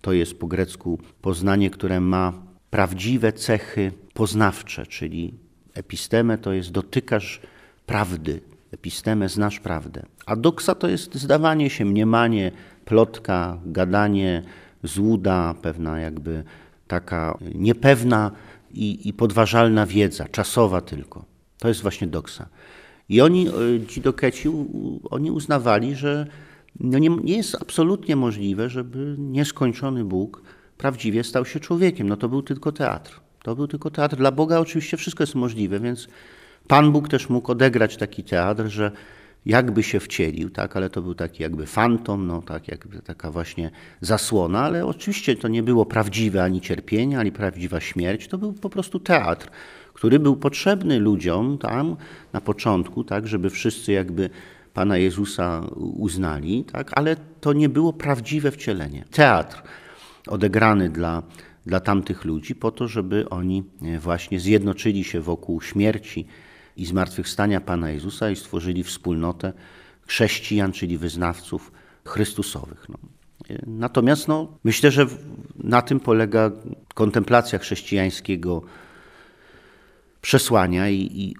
To 0.00 0.12
jest 0.12 0.38
po 0.38 0.46
grecku 0.46 0.98
poznanie, 1.22 1.70
które 1.70 2.00
ma 2.00 2.32
prawdziwe 2.70 3.32
cechy 3.32 3.92
poznawcze, 4.14 4.86
czyli 4.86 5.34
epistemę 5.74 6.38
to 6.38 6.52
jest 6.52 6.70
dotykasz 6.70 7.40
prawdy, 7.86 8.40
epistemę 8.72 9.28
znasz 9.28 9.60
prawdę. 9.60 10.02
A 10.26 10.36
doksa 10.36 10.74
to 10.74 10.88
jest 10.88 11.14
zdawanie 11.14 11.70
się, 11.70 11.84
mniemanie, 11.84 12.52
plotka, 12.84 13.58
gadanie, 13.66 14.42
złuda, 14.82 15.54
pewna 15.62 16.00
jakby 16.00 16.44
taka 16.88 17.38
niepewna 17.54 18.30
i, 18.74 19.08
i 19.08 19.12
podważalna 19.12 19.86
wiedza, 19.86 20.28
czasowa 20.28 20.80
tylko. 20.80 21.24
To 21.58 21.68
jest 21.68 21.82
właśnie 21.82 22.06
doksa. 22.06 22.48
I 23.08 23.20
oni, 23.20 23.48
e, 23.48 23.86
ci 23.86 24.00
dokeci, 24.00 24.48
oni 25.10 25.30
uznawali, 25.30 25.94
że 25.94 26.26
no 26.80 26.98
nie, 26.98 27.08
nie 27.08 27.36
jest 27.36 27.54
absolutnie 27.62 28.16
możliwe, 28.16 28.68
żeby 28.70 29.16
nieskończony 29.18 30.04
Bóg 30.04 30.42
prawdziwie 30.78 31.24
stał 31.24 31.44
się 31.44 31.60
człowiekiem. 31.60 32.08
No 32.08 32.16
to 32.16 32.28
był 32.28 32.42
tylko 32.42 32.72
teatr. 32.72 33.21
To 33.42 33.56
był 33.56 33.68
tylko 33.68 33.90
teatr. 33.90 34.16
Dla 34.16 34.32
Boga 34.32 34.58
oczywiście 34.58 34.96
wszystko 34.96 35.22
jest 35.22 35.34
możliwe, 35.34 35.80
więc 35.80 36.08
Pan 36.68 36.92
Bóg 36.92 37.08
też 37.08 37.28
mógł 37.28 37.52
odegrać 37.52 37.96
taki 37.96 38.24
teatr, 38.24 38.66
że 38.66 38.92
jakby 39.46 39.82
się 39.82 40.00
wcielił, 40.00 40.50
tak, 40.50 40.76
ale 40.76 40.90
to 40.90 41.02
był 41.02 41.14
taki 41.14 41.42
jakby 41.42 41.66
fantom, 41.66 42.26
no, 42.26 42.42
tak, 42.42 42.68
jakby 42.68 43.02
taka 43.02 43.30
właśnie 43.30 43.70
zasłona, 44.00 44.60
ale 44.62 44.86
oczywiście 44.86 45.36
to 45.36 45.48
nie 45.48 45.62
było 45.62 45.86
prawdziwe 45.86 46.42
ani 46.44 46.60
cierpienie, 46.60 47.18
ani 47.18 47.32
prawdziwa 47.32 47.80
śmierć, 47.80 48.28
to 48.28 48.38
był 48.38 48.52
po 48.52 48.70
prostu 48.70 49.00
teatr, 49.00 49.48
który 49.94 50.18
był 50.18 50.36
potrzebny 50.36 50.98
ludziom 50.98 51.58
tam 51.58 51.96
na 52.32 52.40
początku, 52.40 53.04
tak, 53.04 53.28
żeby 53.28 53.50
wszyscy 53.50 53.92
jakby 53.92 54.30
Pana 54.74 54.96
Jezusa 54.96 55.62
uznali, 55.76 56.64
tak, 56.64 56.90
ale 56.94 57.16
to 57.40 57.52
nie 57.52 57.68
było 57.68 57.92
prawdziwe 57.92 58.50
wcielenie. 58.50 59.04
Teatr 59.10 59.62
odegrany 60.26 60.90
dla, 60.90 61.22
dla 61.66 61.80
tamtych 61.80 62.24
ludzi 62.24 62.54
po 62.54 62.70
to, 62.70 62.88
żeby 62.88 63.28
oni 63.28 63.64
właśnie 64.00 64.40
zjednoczyli 64.40 65.04
się 65.04 65.20
wokół 65.20 65.60
śmierci, 65.60 66.26
i 66.76 66.86
zmartwychwstania 66.86 67.60
Pana 67.60 67.90
Jezusa 67.90 68.30
i 68.30 68.36
stworzyli 68.36 68.82
wspólnotę 68.82 69.52
chrześcijan, 70.06 70.72
czyli 70.72 70.98
wyznawców 70.98 71.72
Chrystusowych. 72.04 72.86
No. 72.88 72.98
Natomiast 73.66 74.28
no, 74.28 74.58
myślę, 74.64 74.90
że 74.90 75.06
na 75.56 75.82
tym 75.82 76.00
polega 76.00 76.50
kontemplacja 76.94 77.58
chrześcijańskiego 77.58 78.62
przesłania 80.22 80.88
i, 80.88 80.96
i, 80.96 81.34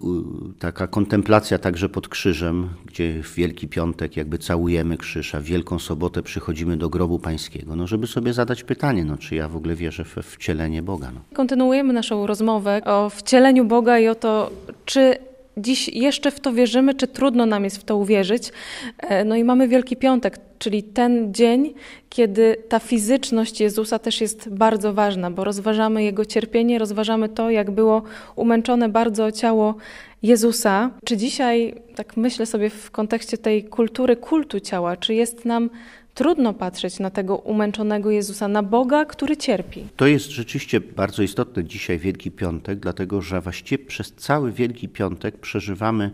taka 0.58 0.86
kontemplacja 0.86 1.58
także 1.58 1.88
pod 1.88 2.08
krzyżem, 2.08 2.68
gdzie 2.86 3.22
w 3.22 3.34
Wielki 3.34 3.68
Piątek 3.68 4.16
jakby 4.16 4.38
całujemy 4.38 4.96
krzyż, 4.96 5.34
a 5.34 5.40
w 5.40 5.42
Wielką 5.42 5.78
Sobotę 5.78 6.22
przychodzimy 6.22 6.76
do 6.76 6.88
grobu 6.88 7.18
pańskiego, 7.18 7.76
no 7.76 7.86
żeby 7.86 8.06
sobie 8.06 8.32
zadać 8.32 8.64
pytanie, 8.64 9.04
no 9.04 9.16
czy 9.16 9.34
ja 9.34 9.48
w 9.48 9.56
ogóle 9.56 9.74
wierzę 9.74 10.04
w 10.04 10.16
wcielenie 10.16 10.82
Boga. 10.82 11.10
No. 11.14 11.20
Kontynuujemy 11.32 11.92
naszą 11.92 12.26
rozmowę 12.26 12.80
o 12.84 13.10
wcieleniu 13.10 13.64
Boga 13.64 13.98
i 13.98 14.08
o 14.08 14.14
to, 14.14 14.50
czy 14.84 15.16
dziś 15.56 15.88
jeszcze 15.88 16.30
w 16.30 16.40
to 16.40 16.52
wierzymy, 16.52 16.94
czy 16.94 17.06
trudno 17.06 17.46
nam 17.46 17.64
jest 17.64 17.78
w 17.78 17.84
to 17.84 17.96
uwierzyć. 17.96 18.52
E, 18.98 19.24
no 19.24 19.36
i 19.36 19.44
mamy 19.44 19.68
Wielki 19.68 19.96
Piątek, 19.96 20.38
czyli 20.58 20.82
ten 20.82 21.34
dzień, 21.34 21.74
kiedy 22.08 22.56
ta 22.68 22.78
fizyczność 22.78 23.60
Jezusa 23.60 23.98
też 23.98 24.20
jest 24.20 24.48
bardzo 24.48 24.94
ważna, 24.94 25.30
bo 25.30 25.44
rozważamy 25.44 26.04
Jego 26.04 26.24
cierpienie, 26.24 26.78
rozważamy 26.78 27.28
to, 27.28 27.50
jak 27.50 27.70
było 27.70 28.02
umęczone 28.36 28.88
bardzo 28.88 29.32
ciało 29.32 29.74
Jezusa. 30.22 30.90
Czy 31.04 31.16
dzisiaj, 31.16 31.74
tak 31.94 32.16
myślę 32.16 32.46
sobie 32.46 32.70
w 32.70 32.90
kontekście 32.90 33.38
tej 33.38 33.64
kultury 33.64 34.16
kultu 34.16 34.60
ciała, 34.60 34.96
czy 34.96 35.14
jest 35.14 35.44
nam 35.44 35.70
trudno 36.14 36.54
patrzeć 36.54 36.98
na 36.98 37.10
tego 37.10 37.36
umęczonego 37.36 38.10
Jezusa, 38.10 38.48
na 38.48 38.62
Boga, 38.62 39.04
który 39.04 39.36
cierpi. 39.36 39.86
To 39.96 40.06
jest 40.06 40.30
rzeczywiście 40.30 40.80
bardzo 40.80 41.22
istotne 41.22 41.64
dzisiaj, 41.64 41.98
Wielki 41.98 42.30
Piątek, 42.30 42.78
dlatego 42.80 43.22
że 43.22 43.40
właściwie 43.40 43.84
przez 43.84 44.12
cały 44.12 44.52
Wielki 44.52 44.88
Piątek 44.88 45.38
przeżywamy 45.38 46.10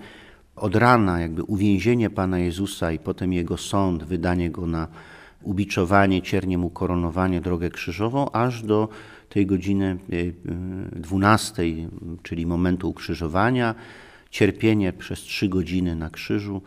od 0.56 0.76
rana 0.76 1.20
jakby 1.20 1.42
uwięzienie 1.42 2.10
Pana 2.10 2.38
Jezusa 2.38 2.92
i 2.92 2.98
potem 2.98 3.32
Jego 3.32 3.56
sąd, 3.56 4.04
wydanie 4.04 4.50
Go 4.50 4.66
na 4.66 4.88
ubiczowanie, 5.42 6.22
ciernie 6.22 6.58
Mu 6.58 6.70
koronowanie, 6.70 7.40
drogę 7.40 7.70
krzyżową, 7.70 8.30
aż 8.32 8.62
do 8.62 8.88
tej 9.28 9.46
godziny 9.46 9.98
12, 10.92 11.62
e, 11.62 11.66
czyli 12.22 12.46
momentu 12.46 12.88
ukrzyżowania, 12.88 13.74
cierpienie 14.30 14.92
przez 14.92 15.20
trzy 15.20 15.48
godziny 15.48 15.96
na 15.96 16.10
krzyżu, 16.10 16.62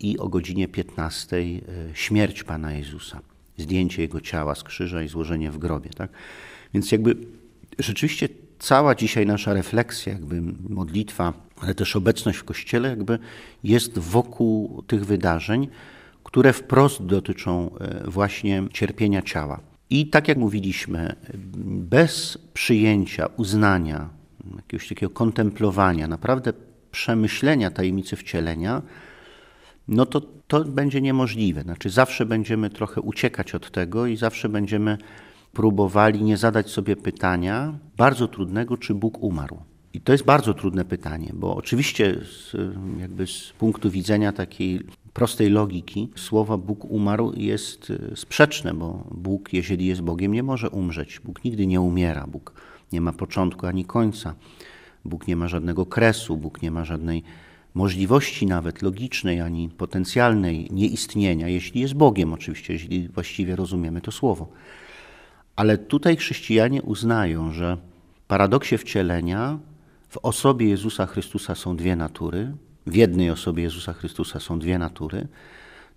i 0.00 0.18
o 0.18 0.28
godzinie 0.28 0.68
15 0.68 1.36
e, 1.36 1.60
śmierć 1.94 2.44
Pana 2.44 2.72
Jezusa, 2.72 3.20
zdjęcie 3.56 4.02
Jego 4.02 4.20
ciała 4.20 4.54
z 4.54 4.62
krzyża 4.62 5.02
i 5.02 5.08
złożenie 5.08 5.50
w 5.50 5.58
grobie. 5.58 5.90
Tak? 5.90 6.10
Więc 6.74 6.92
jakby 6.92 7.16
rzeczywiście 7.78 8.28
cała 8.58 8.94
dzisiaj 8.94 9.26
nasza 9.26 9.54
refleksja, 9.54 10.12
jakby 10.12 10.42
modlitwa, 10.68 11.32
ale 11.60 11.74
też 11.74 11.96
obecność 11.96 12.38
w 12.38 12.44
Kościele 12.44 12.88
jakby 12.88 13.18
jest 13.64 13.98
wokół 13.98 14.82
tych 14.86 15.06
wydarzeń, 15.06 15.68
które 16.24 16.52
wprost 16.52 17.06
dotyczą 17.06 17.70
e, 17.80 18.10
właśnie 18.10 18.62
cierpienia 18.72 19.22
ciała. 19.22 19.60
I 19.90 20.06
tak 20.06 20.28
jak 20.28 20.38
mówiliśmy, 20.38 21.16
bez 21.64 22.38
przyjęcia, 22.54 23.26
uznania, 23.36 24.08
jakiegoś 24.56 24.88
takiego 24.88 25.10
kontemplowania, 25.10 26.08
naprawdę 26.08 26.52
przemyślenia 26.90 27.70
tajemnicy 27.70 28.16
wcielenia, 28.16 28.82
no 29.88 30.06
to 30.06 30.20
to 30.20 30.64
będzie 30.64 31.00
niemożliwe. 31.00 31.62
Znaczy 31.62 31.90
zawsze 31.90 32.26
będziemy 32.26 32.70
trochę 32.70 33.00
uciekać 33.00 33.54
od 33.54 33.70
tego 33.70 34.06
i 34.06 34.16
zawsze 34.16 34.48
będziemy 34.48 34.98
próbowali 35.52 36.22
nie 36.22 36.36
zadać 36.36 36.70
sobie 36.70 36.96
pytania 36.96 37.78
bardzo 37.96 38.28
trudnego, 38.28 38.76
czy 38.76 38.94
Bóg 38.94 39.22
umarł. 39.22 39.58
I 39.94 40.00
to 40.00 40.12
jest 40.12 40.24
bardzo 40.24 40.54
trudne 40.54 40.84
pytanie, 40.84 41.30
bo 41.34 41.56
oczywiście 41.56 42.14
z, 42.14 42.56
jakby 43.00 43.26
z 43.26 43.52
punktu 43.58 43.90
widzenia 43.90 44.32
takiej 44.32 44.80
prostej 45.12 45.50
logiki 45.50 46.08
słowa 46.16 46.56
Bóg 46.56 46.84
umarł 46.84 47.32
jest 47.36 47.92
sprzeczne, 48.14 48.74
bo 48.74 49.04
Bóg, 49.10 49.52
jeżeli 49.52 49.86
jest 49.86 50.00
Bogiem, 50.00 50.32
nie 50.32 50.42
może 50.42 50.70
umrzeć. 50.70 51.20
Bóg 51.24 51.44
nigdy 51.44 51.66
nie 51.66 51.80
umiera, 51.80 52.26
Bóg 52.26 52.52
nie 52.92 53.00
ma 53.00 53.12
początku 53.12 53.66
ani 53.66 53.84
końca. 53.84 54.34
Bóg 55.04 55.26
nie 55.26 55.36
ma 55.36 55.48
żadnego 55.48 55.86
kresu, 55.86 56.36
Bóg 56.36 56.62
nie 56.62 56.70
ma 56.70 56.84
żadnej 56.84 57.22
możliwości 57.74 58.46
nawet 58.46 58.82
logicznej 58.82 59.40
ani 59.40 59.68
potencjalnej 59.68 60.68
nieistnienia, 60.70 61.48
jeśli 61.48 61.80
jest 61.80 61.94
Bogiem, 61.94 62.32
oczywiście, 62.32 62.72
jeśli 62.72 63.08
właściwie 63.08 63.56
rozumiemy 63.56 64.00
to 64.00 64.12
słowo. 64.12 64.48
Ale 65.56 65.78
tutaj 65.78 66.16
chrześcijanie 66.16 66.82
uznają, 66.82 67.52
że 67.52 67.76
w 68.14 68.20
paradoksie 68.26 68.78
wcielenia 68.78 69.58
w 70.08 70.18
osobie 70.22 70.68
Jezusa 70.68 71.06
Chrystusa 71.06 71.54
są 71.54 71.76
dwie 71.76 71.96
natury, 71.96 72.52
w 72.86 72.94
jednej 72.94 73.30
osobie 73.30 73.62
Jezusa 73.62 73.92
Chrystusa 73.92 74.40
są 74.40 74.58
dwie 74.58 74.78
natury, 74.78 75.28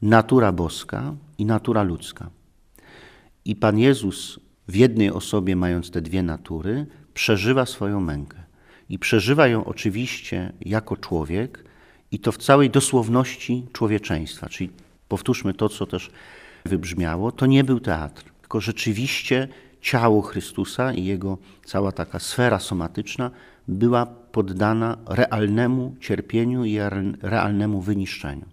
natura 0.01 0.51
boska 0.51 1.15
i 1.37 1.45
natura 1.45 1.83
ludzka. 1.83 2.29
I 3.45 3.55
Pan 3.55 3.79
Jezus 3.79 4.39
w 4.67 4.75
jednej 4.75 5.11
osobie, 5.11 5.55
mając 5.55 5.91
te 5.91 6.01
dwie 6.01 6.23
natury, 6.23 6.85
przeżywa 7.13 7.65
swoją 7.65 7.99
mękę. 8.01 8.43
I 8.91 8.99
przeżywa 8.99 9.47
ją 9.47 9.65
oczywiście 9.65 10.53
jako 10.61 10.97
człowiek, 10.97 11.63
i 12.11 12.19
to 12.19 12.31
w 12.31 12.37
całej 12.37 12.69
dosłowności 12.69 13.65
człowieczeństwa. 13.73 14.49
Czyli 14.49 14.69
powtórzmy 15.07 15.53
to, 15.53 15.69
co 15.69 15.85
też 15.85 16.11
wybrzmiało, 16.65 17.31
to 17.31 17.45
nie 17.45 17.63
był 17.63 17.79
teatr, 17.79 18.23
tylko 18.41 18.61
rzeczywiście 18.61 19.47
ciało 19.81 20.21
Chrystusa 20.21 20.93
i 20.93 21.05
jego 21.05 21.37
cała 21.65 21.91
taka 21.91 22.19
sfera 22.19 22.59
somatyczna 22.59 23.31
była 23.67 24.05
poddana 24.05 24.97
realnemu 25.05 25.95
cierpieniu 25.99 26.65
i 26.65 26.79
realnemu 27.21 27.81
wyniszczeniu. 27.81 28.45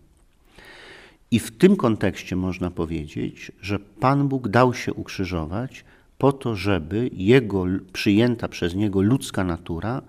I 1.31 1.39
w 1.39 1.59
tym 1.59 1.77
kontekście 1.77 2.37
można 2.37 2.71
powiedzieć, 2.71 3.53
że 3.61 3.79
Pan 3.79 4.29
Bóg 4.29 4.49
dał 4.49 4.75
się 4.75 4.95
ukrzyżować 4.95 5.85
po 6.19 6.33
to, 6.33 6.57
żeby 6.57 7.11
jego 7.13 7.65
przyjęta 7.93 8.49
przez 8.49 8.75
niego 8.75 9.03
ludzka 9.03 9.45
natura 9.45 10.03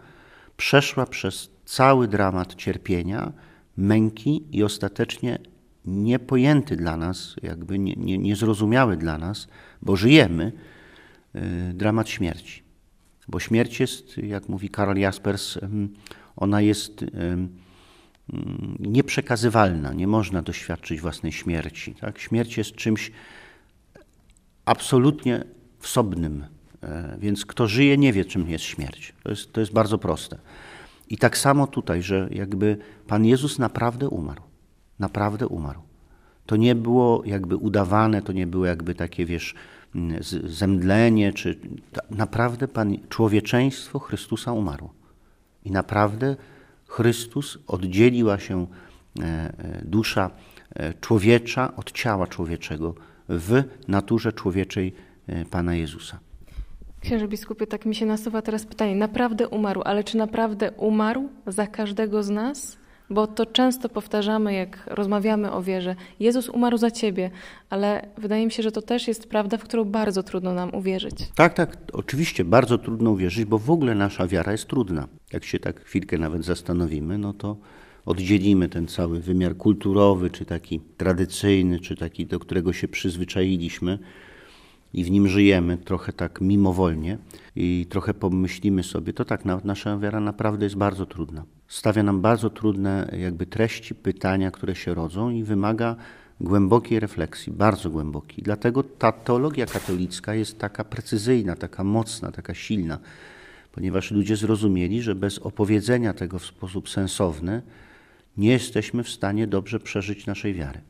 przeszła 0.59 1.05
przez 1.05 1.49
cały 1.65 2.07
dramat 2.07 2.55
cierpienia, 2.55 3.31
męki 3.77 4.43
i 4.51 4.63
ostatecznie 4.63 5.39
niepojęty 5.85 6.75
dla 6.75 6.97
nas, 6.97 7.35
jakby 7.43 7.79
nie, 7.79 7.93
nie, 7.93 8.17
niezrozumiały 8.17 8.97
dla 8.97 9.17
nas, 9.17 9.47
bo 9.81 9.95
żyjemy, 9.95 10.51
y, 11.35 11.73
dramat 11.73 12.09
śmierci. 12.09 12.63
Bo 13.27 13.39
śmierć 13.39 13.79
jest, 13.79 14.17
jak 14.17 14.49
mówi 14.49 14.69
Karol 14.69 14.97
Jaspers, 14.97 15.59
ona 16.35 16.61
jest 16.61 17.05
nieprzekazywalna, 18.79 19.93
nie 19.93 20.07
można 20.07 20.41
doświadczyć 20.41 21.01
własnej 21.01 21.31
śmierci. 21.31 21.95
Tak? 21.95 22.19
Śmierć 22.19 22.57
jest 22.57 22.71
czymś 22.71 23.11
absolutnie 24.65 25.43
wsobnym. 25.79 26.45
E, 26.83 27.17
więc 27.19 27.45
kto 27.45 27.67
żyje, 27.67 27.97
nie 27.97 28.13
wie, 28.13 28.25
czym 28.25 28.49
jest 28.49 28.65
śmierć. 28.65 29.13
To 29.23 29.29
jest, 29.29 29.53
to 29.53 29.59
jest 29.59 29.73
bardzo 29.73 29.97
proste. 29.97 30.37
I 31.09 31.17
tak 31.17 31.37
samo 31.37 31.67
tutaj, 31.67 32.03
że 32.03 32.29
jakby 32.31 32.77
Pan 33.07 33.25
Jezus 33.25 33.59
naprawdę 33.59 34.09
umarł. 34.09 34.41
Naprawdę 34.99 35.47
umarł. 35.47 35.81
To 36.45 36.55
nie 36.55 36.75
było 36.75 37.23
jakby 37.25 37.55
udawane, 37.55 38.21
to 38.21 38.33
nie 38.33 38.47
było 38.47 38.65
jakby 38.65 38.95
takie, 38.95 39.25
wiesz, 39.25 39.55
mm, 39.95 40.23
zemdlenie, 40.43 41.33
czy 41.33 41.59
naprawdę 42.09 42.67
Pan, 42.67 42.97
człowieczeństwo 43.09 43.99
Chrystusa 43.99 44.51
umarło. 44.51 44.93
I 45.65 45.71
naprawdę 45.71 46.35
Chrystus 46.87 47.57
oddzieliła 47.67 48.39
się 48.39 48.67
e, 49.19 49.23
e, 49.23 49.81
dusza 49.85 50.31
człowiecza 51.01 51.75
od 51.75 51.91
ciała 51.91 52.27
człowieczego 52.27 52.95
w 53.29 53.63
naturze 53.87 54.33
człowieczej 54.33 54.93
Pana 55.51 55.75
Jezusa. 55.75 56.19
Księże 57.01 57.27
biskupie, 57.27 57.67
tak 57.67 57.85
mi 57.85 57.95
się 57.95 58.05
nasuwa 58.05 58.41
teraz 58.41 58.65
pytanie. 58.65 58.95
Naprawdę 58.95 59.47
umarł, 59.47 59.81
ale 59.85 60.03
czy 60.03 60.17
naprawdę 60.17 60.71
umarł 60.71 61.29
za 61.47 61.67
każdego 61.67 62.23
z 62.23 62.29
nas? 62.29 62.77
Bo 63.09 63.27
to 63.27 63.45
często 63.45 63.89
powtarzamy, 63.89 64.53
jak 64.53 64.83
rozmawiamy 64.87 65.51
o 65.51 65.63
wierze. 65.63 65.95
Jezus 66.19 66.49
umarł 66.49 66.77
za 66.77 66.91
ciebie, 66.91 67.31
ale 67.69 68.09
wydaje 68.17 68.45
mi 68.45 68.51
się, 68.51 68.63
że 68.63 68.71
to 68.71 68.81
też 68.81 69.07
jest 69.07 69.29
prawda, 69.29 69.57
w 69.57 69.63
którą 69.63 69.85
bardzo 69.85 70.23
trudno 70.23 70.53
nam 70.53 70.75
uwierzyć. 70.75 71.15
Tak, 71.35 71.53
tak, 71.53 71.77
oczywiście 71.93 72.45
bardzo 72.45 72.77
trudno 72.77 73.11
uwierzyć, 73.11 73.45
bo 73.45 73.59
w 73.59 73.71
ogóle 73.71 73.95
nasza 73.95 74.27
wiara 74.27 74.51
jest 74.51 74.67
trudna. 74.67 75.07
Jak 75.33 75.43
się 75.43 75.59
tak 75.59 75.83
chwilkę 75.83 76.17
nawet 76.17 76.45
zastanowimy, 76.45 77.17
no 77.17 77.33
to 77.33 77.57
oddzielimy 78.05 78.69
ten 78.69 78.87
cały 78.87 79.19
wymiar 79.19 79.57
kulturowy, 79.57 80.29
czy 80.29 80.45
taki 80.45 80.79
tradycyjny, 80.97 81.79
czy 81.79 81.95
taki, 81.95 82.25
do 82.25 82.39
którego 82.39 82.73
się 82.73 82.87
przyzwyczailiśmy 82.87 83.99
i 84.93 85.03
w 85.03 85.11
nim 85.11 85.27
żyjemy 85.27 85.77
trochę 85.77 86.13
tak 86.13 86.41
mimowolnie 86.41 87.17
i 87.55 87.85
trochę 87.89 88.13
pomyślimy 88.13 88.83
sobie, 88.83 89.13
to 89.13 89.25
tak, 89.25 89.45
nasza 89.63 89.97
wiara 89.97 90.19
naprawdę 90.19 90.65
jest 90.65 90.75
bardzo 90.75 91.05
trudna. 91.05 91.43
Stawia 91.67 92.03
nam 92.03 92.21
bardzo 92.21 92.49
trudne 92.49 93.11
jakby 93.19 93.45
treści, 93.45 93.95
pytania, 93.95 94.51
które 94.51 94.75
się 94.75 94.93
rodzą 94.93 95.29
i 95.29 95.43
wymaga 95.43 95.95
głębokiej 96.41 96.99
refleksji, 96.99 97.53
bardzo 97.53 97.89
głębokiej. 97.89 98.43
Dlatego 98.43 98.83
ta 98.83 99.11
teologia 99.11 99.65
katolicka 99.65 100.35
jest 100.35 100.59
taka 100.59 100.83
precyzyjna, 100.83 101.55
taka 101.55 101.83
mocna, 101.83 102.31
taka 102.31 102.53
silna, 102.53 102.99
ponieważ 103.71 104.11
ludzie 104.11 104.35
zrozumieli, 104.35 105.01
że 105.01 105.15
bez 105.15 105.39
opowiedzenia 105.39 106.13
tego 106.13 106.39
w 106.39 106.45
sposób 106.45 106.89
sensowny 106.89 107.61
nie 108.37 108.51
jesteśmy 108.51 109.03
w 109.03 109.09
stanie 109.09 109.47
dobrze 109.47 109.79
przeżyć 109.79 110.25
naszej 110.25 110.53
wiary. 110.53 110.81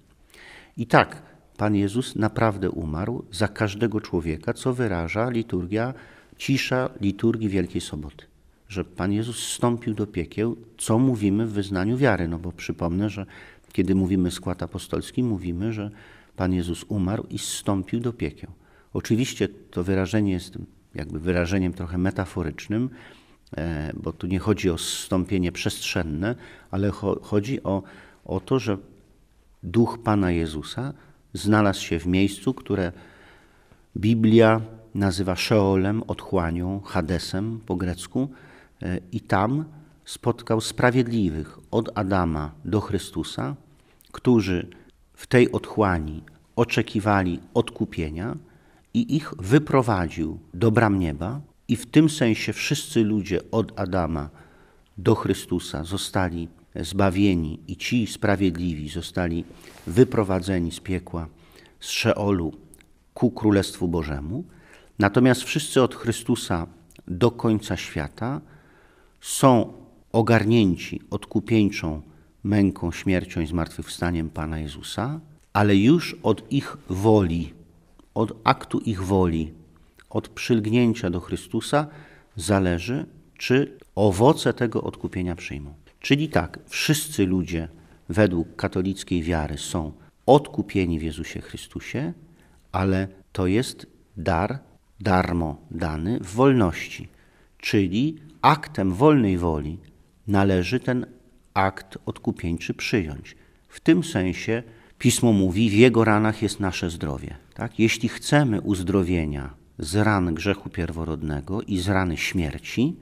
I 0.77 0.87
tak, 0.87 1.21
Pan 1.59 1.75
Jezus 1.75 2.15
naprawdę 2.15 2.71
umarł 2.71 3.23
za 3.31 3.47
każdego 3.47 4.01
człowieka, 4.01 4.53
co 4.53 4.73
wyraża 4.73 5.29
liturgia, 5.29 5.93
cisza 6.37 6.89
liturgii 7.01 7.49
Wielkiej 7.49 7.81
Soboty. 7.81 8.25
Że 8.67 8.85
Pan 8.85 9.11
Jezus 9.11 9.37
wstąpił 9.37 9.93
do 9.93 10.07
piekieł, 10.07 10.57
co 10.77 10.99
mówimy 10.99 11.45
w 11.45 11.51
wyznaniu 11.51 11.97
wiary. 11.97 12.27
No 12.27 12.39
bo 12.39 12.51
przypomnę, 12.51 13.09
że 13.09 13.25
kiedy 13.73 13.95
mówimy 13.95 14.31
skład 14.31 14.63
apostolski, 14.63 15.23
mówimy, 15.23 15.73
że 15.73 15.91
Pan 16.35 16.53
Jezus 16.53 16.85
umarł 16.87 17.23
i 17.29 17.37
zstąpił 17.37 17.99
do 17.99 18.13
piekieł. 18.13 18.51
Oczywiście 18.93 19.47
to 19.47 19.83
wyrażenie 19.83 20.31
jest 20.31 20.57
jakby 20.95 21.19
wyrażeniem 21.19 21.73
trochę 21.73 21.97
metaforycznym, 21.97 22.89
e, 23.57 23.93
bo 23.93 24.13
tu 24.13 24.27
nie 24.27 24.39
chodzi 24.39 24.69
o 24.69 24.77
zstąpienie 24.77 25.51
przestrzenne, 25.51 26.35
ale 26.71 26.91
chodzi 27.21 27.63
o, 27.63 27.83
o 28.25 28.39
to, 28.39 28.59
że 28.59 28.77
duch 29.63 29.99
Pana 30.03 30.31
Jezusa 30.31 30.93
znalazł 31.33 31.81
się 31.81 31.99
w 31.99 32.07
miejscu, 32.07 32.53
które 32.53 32.91
Biblia 33.97 34.61
nazywa 34.95 35.35
Szeolem, 35.35 36.03
otchłanią, 36.07 36.81
Hadesem 36.85 37.59
po 37.65 37.75
grecku, 37.75 38.29
e, 38.81 38.99
i 39.11 39.21
tam 39.21 39.65
spotkał 40.05 40.61
sprawiedliwych 40.61 41.59
od 41.71 41.97
Adama 41.97 42.51
do 42.65 42.81
Chrystusa, 42.81 43.55
którzy 44.11 44.67
w 45.13 45.27
tej 45.27 45.51
otchłani 45.51 46.23
oczekiwali 46.55 47.39
odkupienia 47.53 48.37
i 48.93 49.15
ich 49.15 49.33
wyprowadził 49.39 50.39
do 50.53 50.71
bram 50.71 50.99
nieba. 50.99 51.41
I 51.67 51.75
w 51.75 51.85
tym 51.85 52.09
sensie 52.09 52.53
wszyscy 52.53 53.03
ludzie 53.03 53.39
od 53.51 53.79
Adama 53.79 54.29
do 54.97 55.15
Chrystusa 55.15 55.83
zostali 55.83 56.47
zbawieni 56.81 57.59
i 57.67 57.77
ci 57.77 58.07
sprawiedliwi 58.07 58.89
zostali 58.89 59.43
wyprowadzeni 59.87 60.71
z 60.71 60.79
piekła, 60.79 61.27
z 61.79 61.89
Szeolu 61.89 62.53
ku 63.13 63.31
Królestwu 63.31 63.87
Bożemu. 63.87 64.43
Natomiast 64.99 65.43
wszyscy 65.43 65.81
od 65.81 65.95
Chrystusa 65.95 66.67
do 67.07 67.31
końca 67.31 67.77
świata 67.77 68.41
są 69.21 69.73
ogarnięci 70.11 71.01
odkupieńczą 71.09 72.01
męką, 72.43 72.91
śmiercią 72.91 73.41
i 73.41 73.47
zmartwychwstaniem 73.47 74.29
Pana 74.29 74.59
Jezusa, 74.59 75.19
ale 75.53 75.75
już 75.75 76.15
od 76.23 76.51
ich 76.51 76.77
woli, 76.89 77.53
od 78.13 78.33
aktu 78.43 78.79
ich 78.79 79.03
woli, 79.03 79.53
od 80.09 80.29
przylgnięcia 80.29 81.09
do 81.09 81.19
Chrystusa 81.19 81.87
zależy, 82.35 83.05
czy 83.37 83.77
owoce 83.95 84.53
tego 84.53 84.83
odkupienia 84.83 85.35
przyjmą. 85.35 85.73
Czyli 85.99 86.29
tak, 86.29 86.59
wszyscy 86.65 87.25
ludzie 87.25 87.67
według 88.09 88.55
katolickiej 88.55 89.23
wiary 89.23 89.57
są 89.57 89.91
odkupieni 90.25 90.99
w 90.99 91.03
Jezusie 91.03 91.41
Chrystusie, 91.41 92.13
ale 92.71 93.07
to 93.31 93.47
jest 93.47 93.87
dar 94.17 94.59
darmo 94.99 95.57
dany 95.71 96.19
w 96.19 96.33
wolności. 96.33 97.07
Czyli 97.57 98.17
aktem 98.41 98.93
wolnej 98.93 99.37
woli 99.37 99.77
należy 100.27 100.79
ten 100.79 101.05
akt 101.53 101.97
odkupieńczy 102.05 102.73
przyjąć. 102.73 103.35
W 103.67 103.79
tym 103.79 104.03
sensie 104.03 104.63
Pismo 104.99 105.33
mówi, 105.33 105.69
w 105.69 105.73
Jego 105.73 106.03
ranach 106.03 106.41
jest 106.41 106.59
nasze 106.59 106.89
zdrowie. 106.89 107.35
Tak? 107.53 107.79
Jeśli 107.79 108.09
chcemy 108.09 108.61
uzdrowienia 108.61 109.53
z 109.79 109.95
ran 109.95 110.33
grzechu 110.33 110.69
pierworodnego 110.69 111.61
i 111.61 111.77
z 111.77 111.87
rany 111.87 112.17
śmierci, 112.17 112.95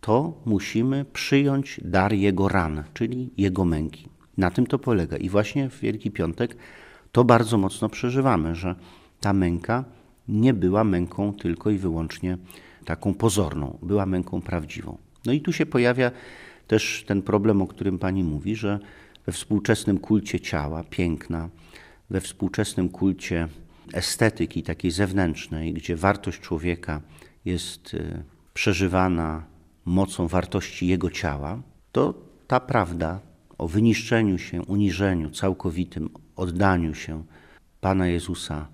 to 0.00 0.40
musimy 0.44 1.04
przyjąć 1.04 1.80
dar 1.84 2.12
Jego 2.12 2.48
ran, 2.48 2.84
czyli 2.94 3.30
Jego 3.36 3.64
męki. 3.64 4.08
Na 4.36 4.50
tym 4.50 4.66
to 4.66 4.78
polega. 4.78 5.16
I 5.16 5.28
właśnie 5.28 5.70
w 5.70 5.80
Wielki 5.80 6.10
Piątek 6.10 6.56
to 7.12 7.24
bardzo 7.24 7.58
mocno 7.58 7.88
przeżywamy, 7.88 8.54
że 8.54 8.74
ta 9.20 9.32
męka 9.32 9.84
nie 10.28 10.54
była 10.54 10.84
męką 10.84 11.32
tylko 11.32 11.70
i 11.70 11.78
wyłącznie 11.78 12.38
taką 12.84 13.14
pozorną, 13.14 13.78
była 13.82 14.06
męką 14.06 14.42
prawdziwą. 14.42 14.98
No 15.26 15.32
i 15.32 15.40
tu 15.40 15.52
się 15.52 15.66
pojawia 15.66 16.10
też 16.66 17.04
ten 17.06 17.22
problem, 17.22 17.62
o 17.62 17.66
którym 17.66 17.98
pani 17.98 18.24
mówi, 18.24 18.56
że 18.56 18.78
we 19.26 19.32
współczesnym 19.32 19.98
kulcie 19.98 20.40
ciała, 20.40 20.84
piękna, 20.90 21.48
we 22.10 22.20
współczesnym 22.20 22.88
kulcie 22.88 23.48
estetyki 23.92 24.62
takiej 24.62 24.90
zewnętrznej, 24.90 25.72
gdzie 25.72 25.96
wartość 25.96 26.40
człowieka 26.40 27.00
jest 27.44 27.94
y, 27.94 28.22
przeżywana 28.54 29.44
mocą 29.86 30.28
wartości 30.28 30.86
jego 30.86 31.10
ciała, 31.10 31.62
to 31.92 32.14
ta 32.46 32.60
prawda 32.60 33.20
o 33.58 33.68
wyniszczeniu 33.68 34.38
się, 34.38 34.62
uniżeniu 34.62 35.30
całkowitym, 35.30 36.10
oddaniu 36.36 36.94
się 36.94 37.24
Pana 37.80 38.06
Jezusa 38.06 38.68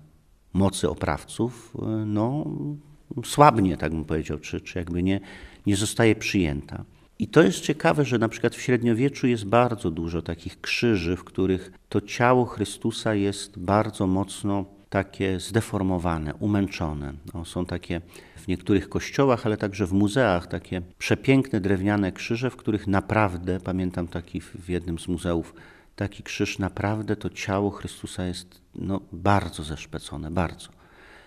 mocy 0.53 0.89
oprawców, 0.89 1.77
no 2.05 2.45
słabnie, 3.25 3.77
tak 3.77 3.91
bym 3.91 4.05
powiedział, 4.05 4.39
czy, 4.39 4.61
czy 4.61 4.79
jakby 4.79 5.03
nie, 5.03 5.19
nie 5.65 5.75
zostaje 5.75 6.15
przyjęta. 6.15 6.85
I 7.19 7.27
to 7.27 7.43
jest 7.43 7.59
ciekawe, 7.59 8.05
że 8.05 8.17
na 8.17 8.29
przykład 8.29 8.55
w 8.55 8.61
średniowieczu 8.61 9.27
jest 9.27 9.45
bardzo 9.45 9.91
dużo 9.91 10.21
takich 10.21 10.61
krzyży, 10.61 11.15
w 11.15 11.23
których 11.23 11.71
to 11.89 12.01
ciało 12.01 12.45
Chrystusa 12.45 13.15
jest 13.15 13.59
bardzo 13.59 14.07
mocno 14.07 14.65
takie 14.93 15.39
zdeformowane, 15.39 16.33
umęczone. 16.33 17.13
No, 17.33 17.45
są 17.45 17.65
takie 17.65 18.01
w 18.35 18.47
niektórych 18.47 18.89
kościołach, 18.89 19.45
ale 19.45 19.57
także 19.57 19.85
w 19.87 19.93
muzeach 19.93 20.47
takie 20.47 20.81
przepiękne 20.97 21.61
drewniane 21.61 22.11
krzyże, 22.11 22.49
w 22.49 22.55
których 22.55 22.87
naprawdę, 22.87 23.59
pamiętam 23.59 24.07
taki 24.07 24.41
w 24.41 24.69
jednym 24.69 24.99
z 24.99 25.07
muzeów, 25.07 25.55
taki 25.95 26.23
krzyż, 26.23 26.59
naprawdę 26.59 27.15
to 27.15 27.29
ciało 27.29 27.69
Chrystusa 27.69 28.25
jest 28.25 28.61
no, 28.75 29.01
bardzo 29.11 29.63
zeszpecone, 29.63 30.31
bardzo. 30.31 30.69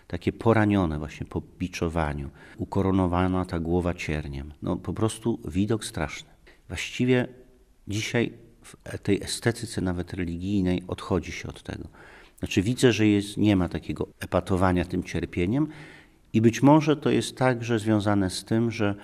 Takie 0.06 0.32
poranione 0.32 0.98
właśnie 0.98 1.26
po 1.26 1.42
biczowaniu, 1.58 2.30
ukoronowana 2.56 3.44
ta 3.44 3.60
głowa 3.60 3.94
cierniem. 3.94 4.52
No 4.62 4.76
po 4.76 4.92
prostu 4.92 5.40
widok 5.48 5.84
straszny. 5.84 6.30
Właściwie 6.68 7.28
dzisiaj 7.88 8.32
w 8.62 8.98
tej 9.02 9.22
estetyce 9.22 9.80
nawet 9.80 10.14
religijnej 10.14 10.82
odchodzi 10.88 11.32
się 11.32 11.48
od 11.48 11.62
tego. 11.62 11.88
Znaczy 12.38 12.62
widzę, 12.62 12.92
że 12.92 13.06
jest, 13.06 13.36
nie 13.36 13.56
ma 13.56 13.68
takiego 13.68 14.08
epatowania 14.20 14.84
tym 14.84 15.02
cierpieniem 15.02 15.68
i 16.32 16.40
być 16.40 16.62
może 16.62 16.96
to 16.96 17.10
jest 17.10 17.36
także 17.36 17.78
związane 17.78 18.30
z 18.30 18.44
tym, 18.44 18.70
że 18.70 18.94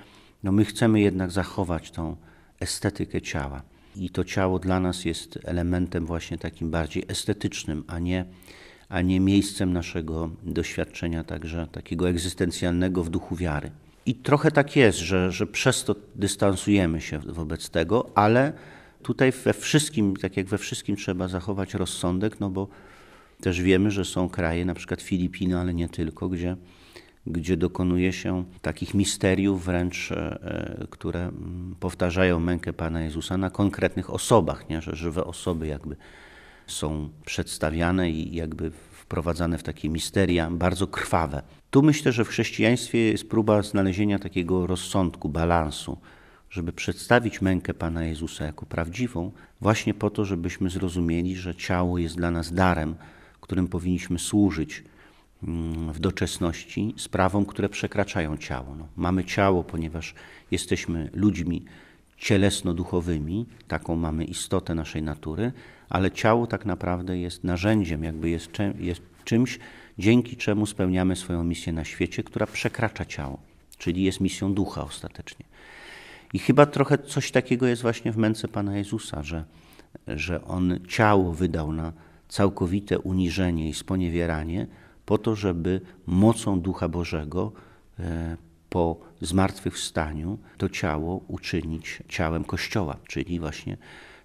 no 0.42 0.52
my 0.52 0.64
chcemy 0.64 1.00
jednak 1.00 1.30
zachować 1.30 1.90
tą 1.90 2.16
estetykę 2.60 3.20
ciała. 3.20 3.62
I 3.96 4.10
to 4.10 4.24
ciało 4.24 4.58
dla 4.58 4.80
nas 4.80 5.04
jest 5.04 5.38
elementem 5.44 6.06
właśnie 6.06 6.38
takim 6.38 6.70
bardziej 6.70 7.04
estetycznym, 7.08 7.84
a 7.86 7.98
nie, 7.98 8.24
a 8.88 9.00
nie 9.00 9.20
miejscem 9.20 9.72
naszego 9.72 10.30
doświadczenia 10.42 11.24
także 11.24 11.66
takiego 11.72 12.08
egzystencjalnego 12.08 13.04
w 13.04 13.10
duchu 13.10 13.36
wiary. 13.36 13.70
I 14.06 14.14
trochę 14.14 14.50
tak 14.50 14.76
jest, 14.76 14.98
że, 14.98 15.32
że 15.32 15.46
przez 15.46 15.84
to 15.84 15.94
dystansujemy 16.14 17.00
się 17.00 17.18
wobec 17.18 17.70
tego, 17.70 18.10
ale 18.14 18.52
tutaj 19.02 19.32
we 19.32 19.52
wszystkim, 19.52 20.16
tak 20.16 20.36
jak 20.36 20.46
we 20.46 20.58
wszystkim 20.58 20.96
trzeba 20.96 21.28
zachować 21.28 21.74
rozsądek, 21.74 22.40
no 22.40 22.50
bo 22.50 22.68
też 23.42 23.62
wiemy, 23.62 23.90
że 23.90 24.04
są 24.04 24.28
kraje, 24.28 24.64
na 24.64 24.74
przykład 24.74 25.02
Filipiny, 25.02 25.58
ale 25.58 25.74
nie 25.74 25.88
tylko, 25.88 26.28
gdzie, 26.28 26.56
gdzie 27.26 27.56
dokonuje 27.56 28.12
się 28.12 28.44
takich 28.62 28.94
misteriów 28.94 29.64
wręcz, 29.64 30.12
e, 30.12 30.16
e, 30.16 30.86
które 30.90 31.20
mm, 31.20 31.76
powtarzają 31.80 32.40
mękę 32.40 32.72
Pana 32.72 33.02
Jezusa 33.02 33.36
na 33.36 33.50
konkretnych 33.50 34.10
osobach, 34.10 34.68
nie? 34.68 34.82
że 34.82 34.96
żywe 34.96 35.24
osoby 35.24 35.66
jakby 35.66 35.96
są 36.66 37.08
przedstawiane 37.24 38.10
i 38.10 38.34
jakby 38.34 38.70
wprowadzane 38.92 39.58
w 39.58 39.62
takie 39.62 39.88
misteria 39.88 40.50
bardzo 40.50 40.86
krwawe. 40.86 41.42
Tu 41.70 41.82
myślę, 41.82 42.12
że 42.12 42.24
w 42.24 42.28
chrześcijaństwie 42.28 42.98
jest 42.98 43.28
próba 43.28 43.62
znalezienia 43.62 44.18
takiego 44.18 44.66
rozsądku, 44.66 45.28
balansu, 45.28 45.98
żeby 46.50 46.72
przedstawić 46.72 47.42
mękę 47.42 47.74
Pana 47.74 48.04
Jezusa 48.04 48.44
jako 48.44 48.66
prawdziwą, 48.66 49.32
właśnie 49.60 49.94
po 49.94 50.10
to, 50.10 50.24
żebyśmy 50.24 50.70
zrozumieli, 50.70 51.36
że 51.36 51.54
ciało 51.54 51.98
jest 51.98 52.16
dla 52.16 52.30
nas 52.30 52.52
darem, 52.52 52.94
którym 53.42 53.68
powinniśmy 53.68 54.18
służyć 54.18 54.84
mm, 55.42 55.92
w 55.92 56.00
doczesności 56.00 56.94
sprawom, 56.96 57.46
które 57.46 57.68
przekraczają 57.68 58.36
ciało. 58.36 58.74
No, 58.74 58.88
mamy 58.96 59.24
ciało, 59.24 59.64
ponieważ 59.64 60.14
jesteśmy 60.50 61.10
ludźmi 61.14 61.64
cielesno-duchowymi, 62.18 63.44
taką 63.68 63.96
mamy 63.96 64.24
istotę 64.24 64.74
naszej 64.74 65.02
natury, 65.02 65.52
ale 65.88 66.10
ciało 66.10 66.46
tak 66.46 66.66
naprawdę 66.66 67.18
jest 67.18 67.44
narzędziem, 67.44 68.04
jakby 68.04 68.30
jest, 68.30 68.50
jest 68.78 69.02
czymś, 69.24 69.58
dzięki 69.98 70.36
czemu 70.36 70.66
spełniamy 70.66 71.16
swoją 71.16 71.44
misję 71.44 71.72
na 71.72 71.84
świecie, 71.84 72.22
która 72.22 72.46
przekracza 72.46 73.04
ciało, 73.04 73.38
czyli 73.78 74.02
jest 74.02 74.20
misją 74.20 74.54
ducha 74.54 74.84
ostatecznie. 74.84 75.44
I 76.32 76.38
chyba 76.38 76.66
trochę 76.66 76.98
coś 76.98 77.30
takiego 77.30 77.66
jest 77.66 77.82
właśnie 77.82 78.12
w 78.12 78.16
męce 78.16 78.48
Pana 78.48 78.76
Jezusa, 78.76 79.22
że, 79.22 79.44
że 80.06 80.44
On 80.44 80.78
ciało 80.88 81.32
wydał 81.32 81.72
na 81.72 81.92
całkowite 82.32 82.98
uniżenie 82.98 83.68
i 83.68 83.74
sponiewieranie, 83.74 84.66
po 85.06 85.18
to, 85.18 85.36
żeby 85.36 85.80
mocą 86.06 86.60
Ducha 86.60 86.88
Bożego 86.88 87.52
e, 87.98 88.36
po 88.68 89.00
zmartwychwstaniu 89.20 90.38
to 90.58 90.68
ciało 90.68 91.20
uczynić 91.28 92.02
ciałem 92.08 92.44
Kościoła, 92.44 92.96
czyli 93.08 93.40
właśnie 93.40 93.76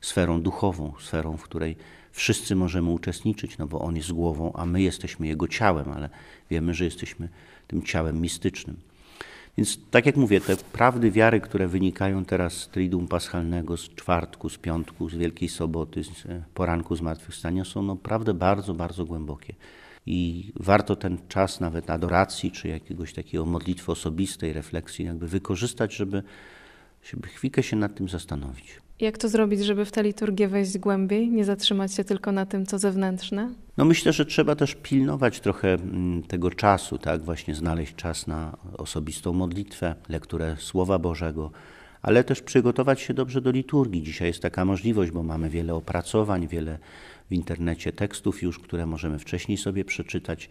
sferą 0.01 0.41
duchową, 0.41 0.93
sferą, 0.99 1.37
w 1.37 1.43
której 1.43 1.75
wszyscy 2.11 2.55
możemy 2.55 2.89
uczestniczyć, 2.89 3.57
no 3.57 3.67
bo 3.67 3.79
On 3.79 3.95
jest 3.95 4.11
głową, 4.11 4.53
a 4.53 4.65
my 4.65 4.81
jesteśmy 4.81 5.27
Jego 5.27 5.47
ciałem, 5.47 5.91
ale 5.91 6.09
wiemy, 6.49 6.73
że 6.73 6.85
jesteśmy 6.85 7.29
tym 7.67 7.83
ciałem 7.83 8.21
mistycznym. 8.21 8.77
Więc 9.57 9.79
tak 9.91 10.05
jak 10.05 10.15
mówię, 10.15 10.41
te 10.41 10.57
prawdy 10.57 11.11
wiary, 11.11 11.41
które 11.41 11.67
wynikają 11.67 12.25
teraz 12.25 12.53
z 12.53 12.67
Triduum 12.67 13.07
Paschalnego, 13.07 13.77
z 13.77 13.89
czwartku, 13.89 14.49
z 14.49 14.57
piątku, 14.57 15.09
z 15.09 15.15
Wielkiej 15.15 15.49
Soboty, 15.49 16.03
z 16.03 16.25
e, 16.25 16.43
poranku 16.53 16.95
zmartwychwstania, 16.95 17.65
są 17.65 17.81
naprawdę 17.81 18.33
bardzo, 18.33 18.73
bardzo 18.73 19.05
głębokie. 19.05 19.53
I 20.05 20.51
warto 20.55 20.95
ten 20.95 21.17
czas 21.27 21.59
nawet 21.59 21.89
adoracji, 21.89 22.51
czy 22.51 22.67
jakiegoś 22.67 23.13
takiego 23.13 23.45
modlitwy 23.45 23.91
osobistej, 23.91 24.53
refleksji 24.53 25.05
jakby 25.05 25.27
wykorzystać, 25.27 25.95
żeby, 25.95 26.23
żeby 27.03 27.27
chwilkę 27.27 27.63
się 27.63 27.75
nad 27.75 27.95
tym 27.95 28.09
zastanowić. 28.09 28.86
Jak 28.99 29.17
to 29.17 29.29
zrobić, 29.29 29.65
żeby 29.65 29.85
w 29.85 29.91
tę 29.91 30.03
liturgię 30.03 30.47
wejść 30.47 30.77
głębiej, 30.77 31.29
nie 31.29 31.45
zatrzymać 31.45 31.93
się 31.93 32.03
tylko 32.03 32.31
na 32.31 32.45
tym, 32.45 32.65
co 32.65 32.79
zewnętrzne? 32.79 33.53
No 33.77 33.85
myślę, 33.85 34.13
że 34.13 34.25
trzeba 34.25 34.55
też 34.55 34.75
pilnować 34.75 35.39
trochę 35.39 35.73
mm, 35.73 36.23
tego 36.23 36.51
czasu, 36.51 36.97
tak, 36.97 37.21
właśnie 37.21 37.55
znaleźć 37.55 37.95
czas 37.95 38.27
na 38.27 38.57
osobistą 38.77 39.33
modlitwę, 39.33 39.95
lekturę 40.09 40.55
Słowa 40.59 40.99
Bożego, 40.99 41.51
ale 42.01 42.23
też 42.23 42.41
przygotować 42.41 43.01
się 43.01 43.13
dobrze 43.13 43.41
do 43.41 43.51
liturgii. 43.51 44.03
Dzisiaj 44.03 44.27
jest 44.27 44.41
taka 44.41 44.65
możliwość, 44.65 45.11
bo 45.11 45.23
mamy 45.23 45.49
wiele 45.49 45.73
opracowań, 45.75 46.47
wiele 46.47 46.79
w 47.29 47.33
internecie 47.33 47.91
tekstów 47.93 48.43
już, 48.43 48.59
które 48.59 48.85
możemy 48.85 49.19
wcześniej 49.19 49.57
sobie 49.57 49.85
przeczytać, 49.85 50.49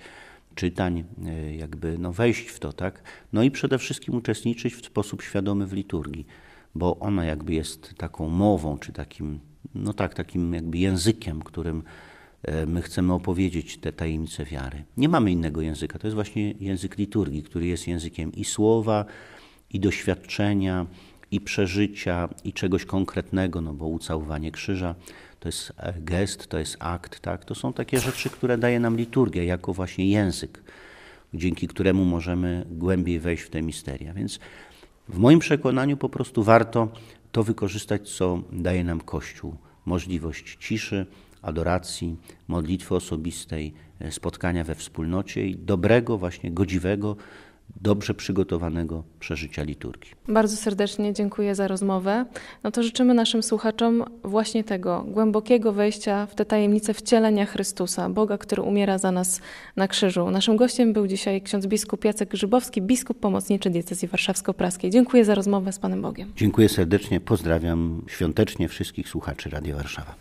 czytań, 0.55 1.05
e, 1.27 1.57
jakby 1.57 1.99
no 1.99 2.13
wejść 2.13 2.49
w 2.49 2.59
to, 2.59 2.73
tak? 2.73 3.03
No 3.33 3.43
i 3.43 3.51
przede 3.51 3.79
wszystkim 3.79 4.15
uczestniczyć 4.15 4.75
w 4.75 4.87
sposób 4.87 5.23
świadomy 5.23 5.67
w 5.67 5.73
liturgii 5.73 6.27
bo 6.79 6.99
ona 6.99 7.25
jakby 7.25 7.55
jest 7.55 7.95
taką 7.95 8.29
mową, 8.29 8.79
czy 8.79 8.93
takim, 8.93 9.41
no 9.75 9.93
tak, 9.93 10.15
takim 10.15 10.55
jakby 10.55 10.79
językiem, 10.79 11.43
którym 11.43 11.83
e, 12.43 12.67
my 12.67 12.83
chcemy 12.83 13.13
opowiedzieć 13.13 13.79
te 13.79 13.93
tajemnice 13.93 14.45
wiary. 14.45 14.85
Nie 14.97 15.09
mamy 15.09 15.31
innego 15.31 15.61
języka, 15.61 15.99
to 15.99 16.07
jest 16.07 16.15
właśnie 16.15 16.53
język 16.53 16.99
liturgii, 16.99 17.43
który 17.43 17.67
jest 17.67 17.89
językiem 17.89 18.33
i 18.33 18.45
słowa, 18.45 19.05
i 19.71 19.81
doświadczenia, 19.81 20.87
i 21.31 21.41
przeżycia, 21.41 22.29
i 22.45 22.53
czegoś 22.53 22.85
konkretnego, 22.85 23.61
no 23.61 23.75
bo 23.75 23.87
ucałowanie 23.87 24.53
krzyża 24.53 24.95
to 25.41 25.49
jest 25.49 25.73
e, 25.77 25.95
gest, 26.01 26.49
to 26.49 26.59
jest 26.59 26.77
akt, 26.81 27.21
tak? 27.21 27.45
To 27.45 27.55
są 27.55 27.73
takie 27.73 28.01
rzeczy, 28.01 28.31
które 28.31 28.59
daje 28.59 28.81
nam 28.81 28.97
liturgia 28.97 29.43
jako 29.43 29.73
właśnie 29.73 30.11
język, 30.11 30.63
dzięki 31.35 31.69
któremu 31.69 32.05
możemy 32.05 32.67
głębiej 32.71 33.21
wejść 33.21 33.43
w 33.43 33.51
te 33.51 33.63
misteria. 33.63 34.15
Więc 34.15 34.41
w 35.09 35.19
moim 35.19 35.39
przekonaniu 35.39 35.97
po 35.97 36.09
prostu 36.09 36.43
warto 36.43 36.89
to 37.33 37.43
wykorzystać, 37.43 38.17
co 38.17 38.43
daje 38.53 38.85
nam 38.85 39.01
Kościół. 39.01 39.57
Możliwość 39.85 40.57
ciszy, 40.61 41.07
adoracji, 41.43 42.17
modlitwy 42.49 42.95
osobistej, 42.95 43.75
e, 44.01 44.13
spotkania 44.13 44.65
we 44.65 44.75
wspólnocie 44.75 45.47
i 45.47 45.57
dobrego, 45.57 46.19
właśnie 46.19 46.51
godziwego, 46.51 47.17
dobrze 47.81 48.15
przygotowanego 48.15 49.05
przeżycia 49.21 49.63
liturgii. 49.63 50.13
Bardzo 50.29 50.57
serdecznie 50.57 51.13
dziękuję 51.13 51.55
za 51.55 51.69
rozmowę. 51.69 52.25
No 52.65 52.71
to 52.71 52.83
życzymy 52.83 53.15
naszym 53.15 53.43
słuchaczom 53.43 54.05
właśnie 54.25 54.65
tego 54.65 55.05
głębokiego 55.09 55.73
wejścia 55.73 56.27
w 56.27 56.35
te 56.35 56.45
tajemnice 56.45 56.95
wcielenia 56.95 57.47
Chrystusa, 57.47 58.11
Boga, 58.11 58.39
który 58.39 58.63
umiera 58.63 58.99
za 58.99 59.13
nas 59.13 59.41
na 59.77 59.89
krzyżu. 59.89 60.31
Naszym 60.31 60.57
gościem 60.57 60.93
był 60.93 61.07
dzisiaj 61.07 61.43
ksiądz 61.43 61.67
biskup 61.67 62.05
Jacek 62.05 62.29
Grzybowski, 62.29 62.83
biskup 62.83 63.21
pomocniczy 63.21 63.71
diecezji 63.71 64.09
warszawsko-praskiej. 64.09 64.91
Dziękuję 64.91 65.25
za 65.25 65.35
rozmowę 65.35 65.73
z 65.73 65.79
Panem 65.79 66.03
Bogiem. 66.03 66.33
Dziękuję 66.37 66.69
serdecznie, 66.69 67.21
pozdrawiam 67.21 68.03
świątecznie 68.07 68.69
wszystkich 68.69 69.09
słuchaczy 69.09 69.51
Radio 69.51 69.77
Warszawa. 69.77 70.15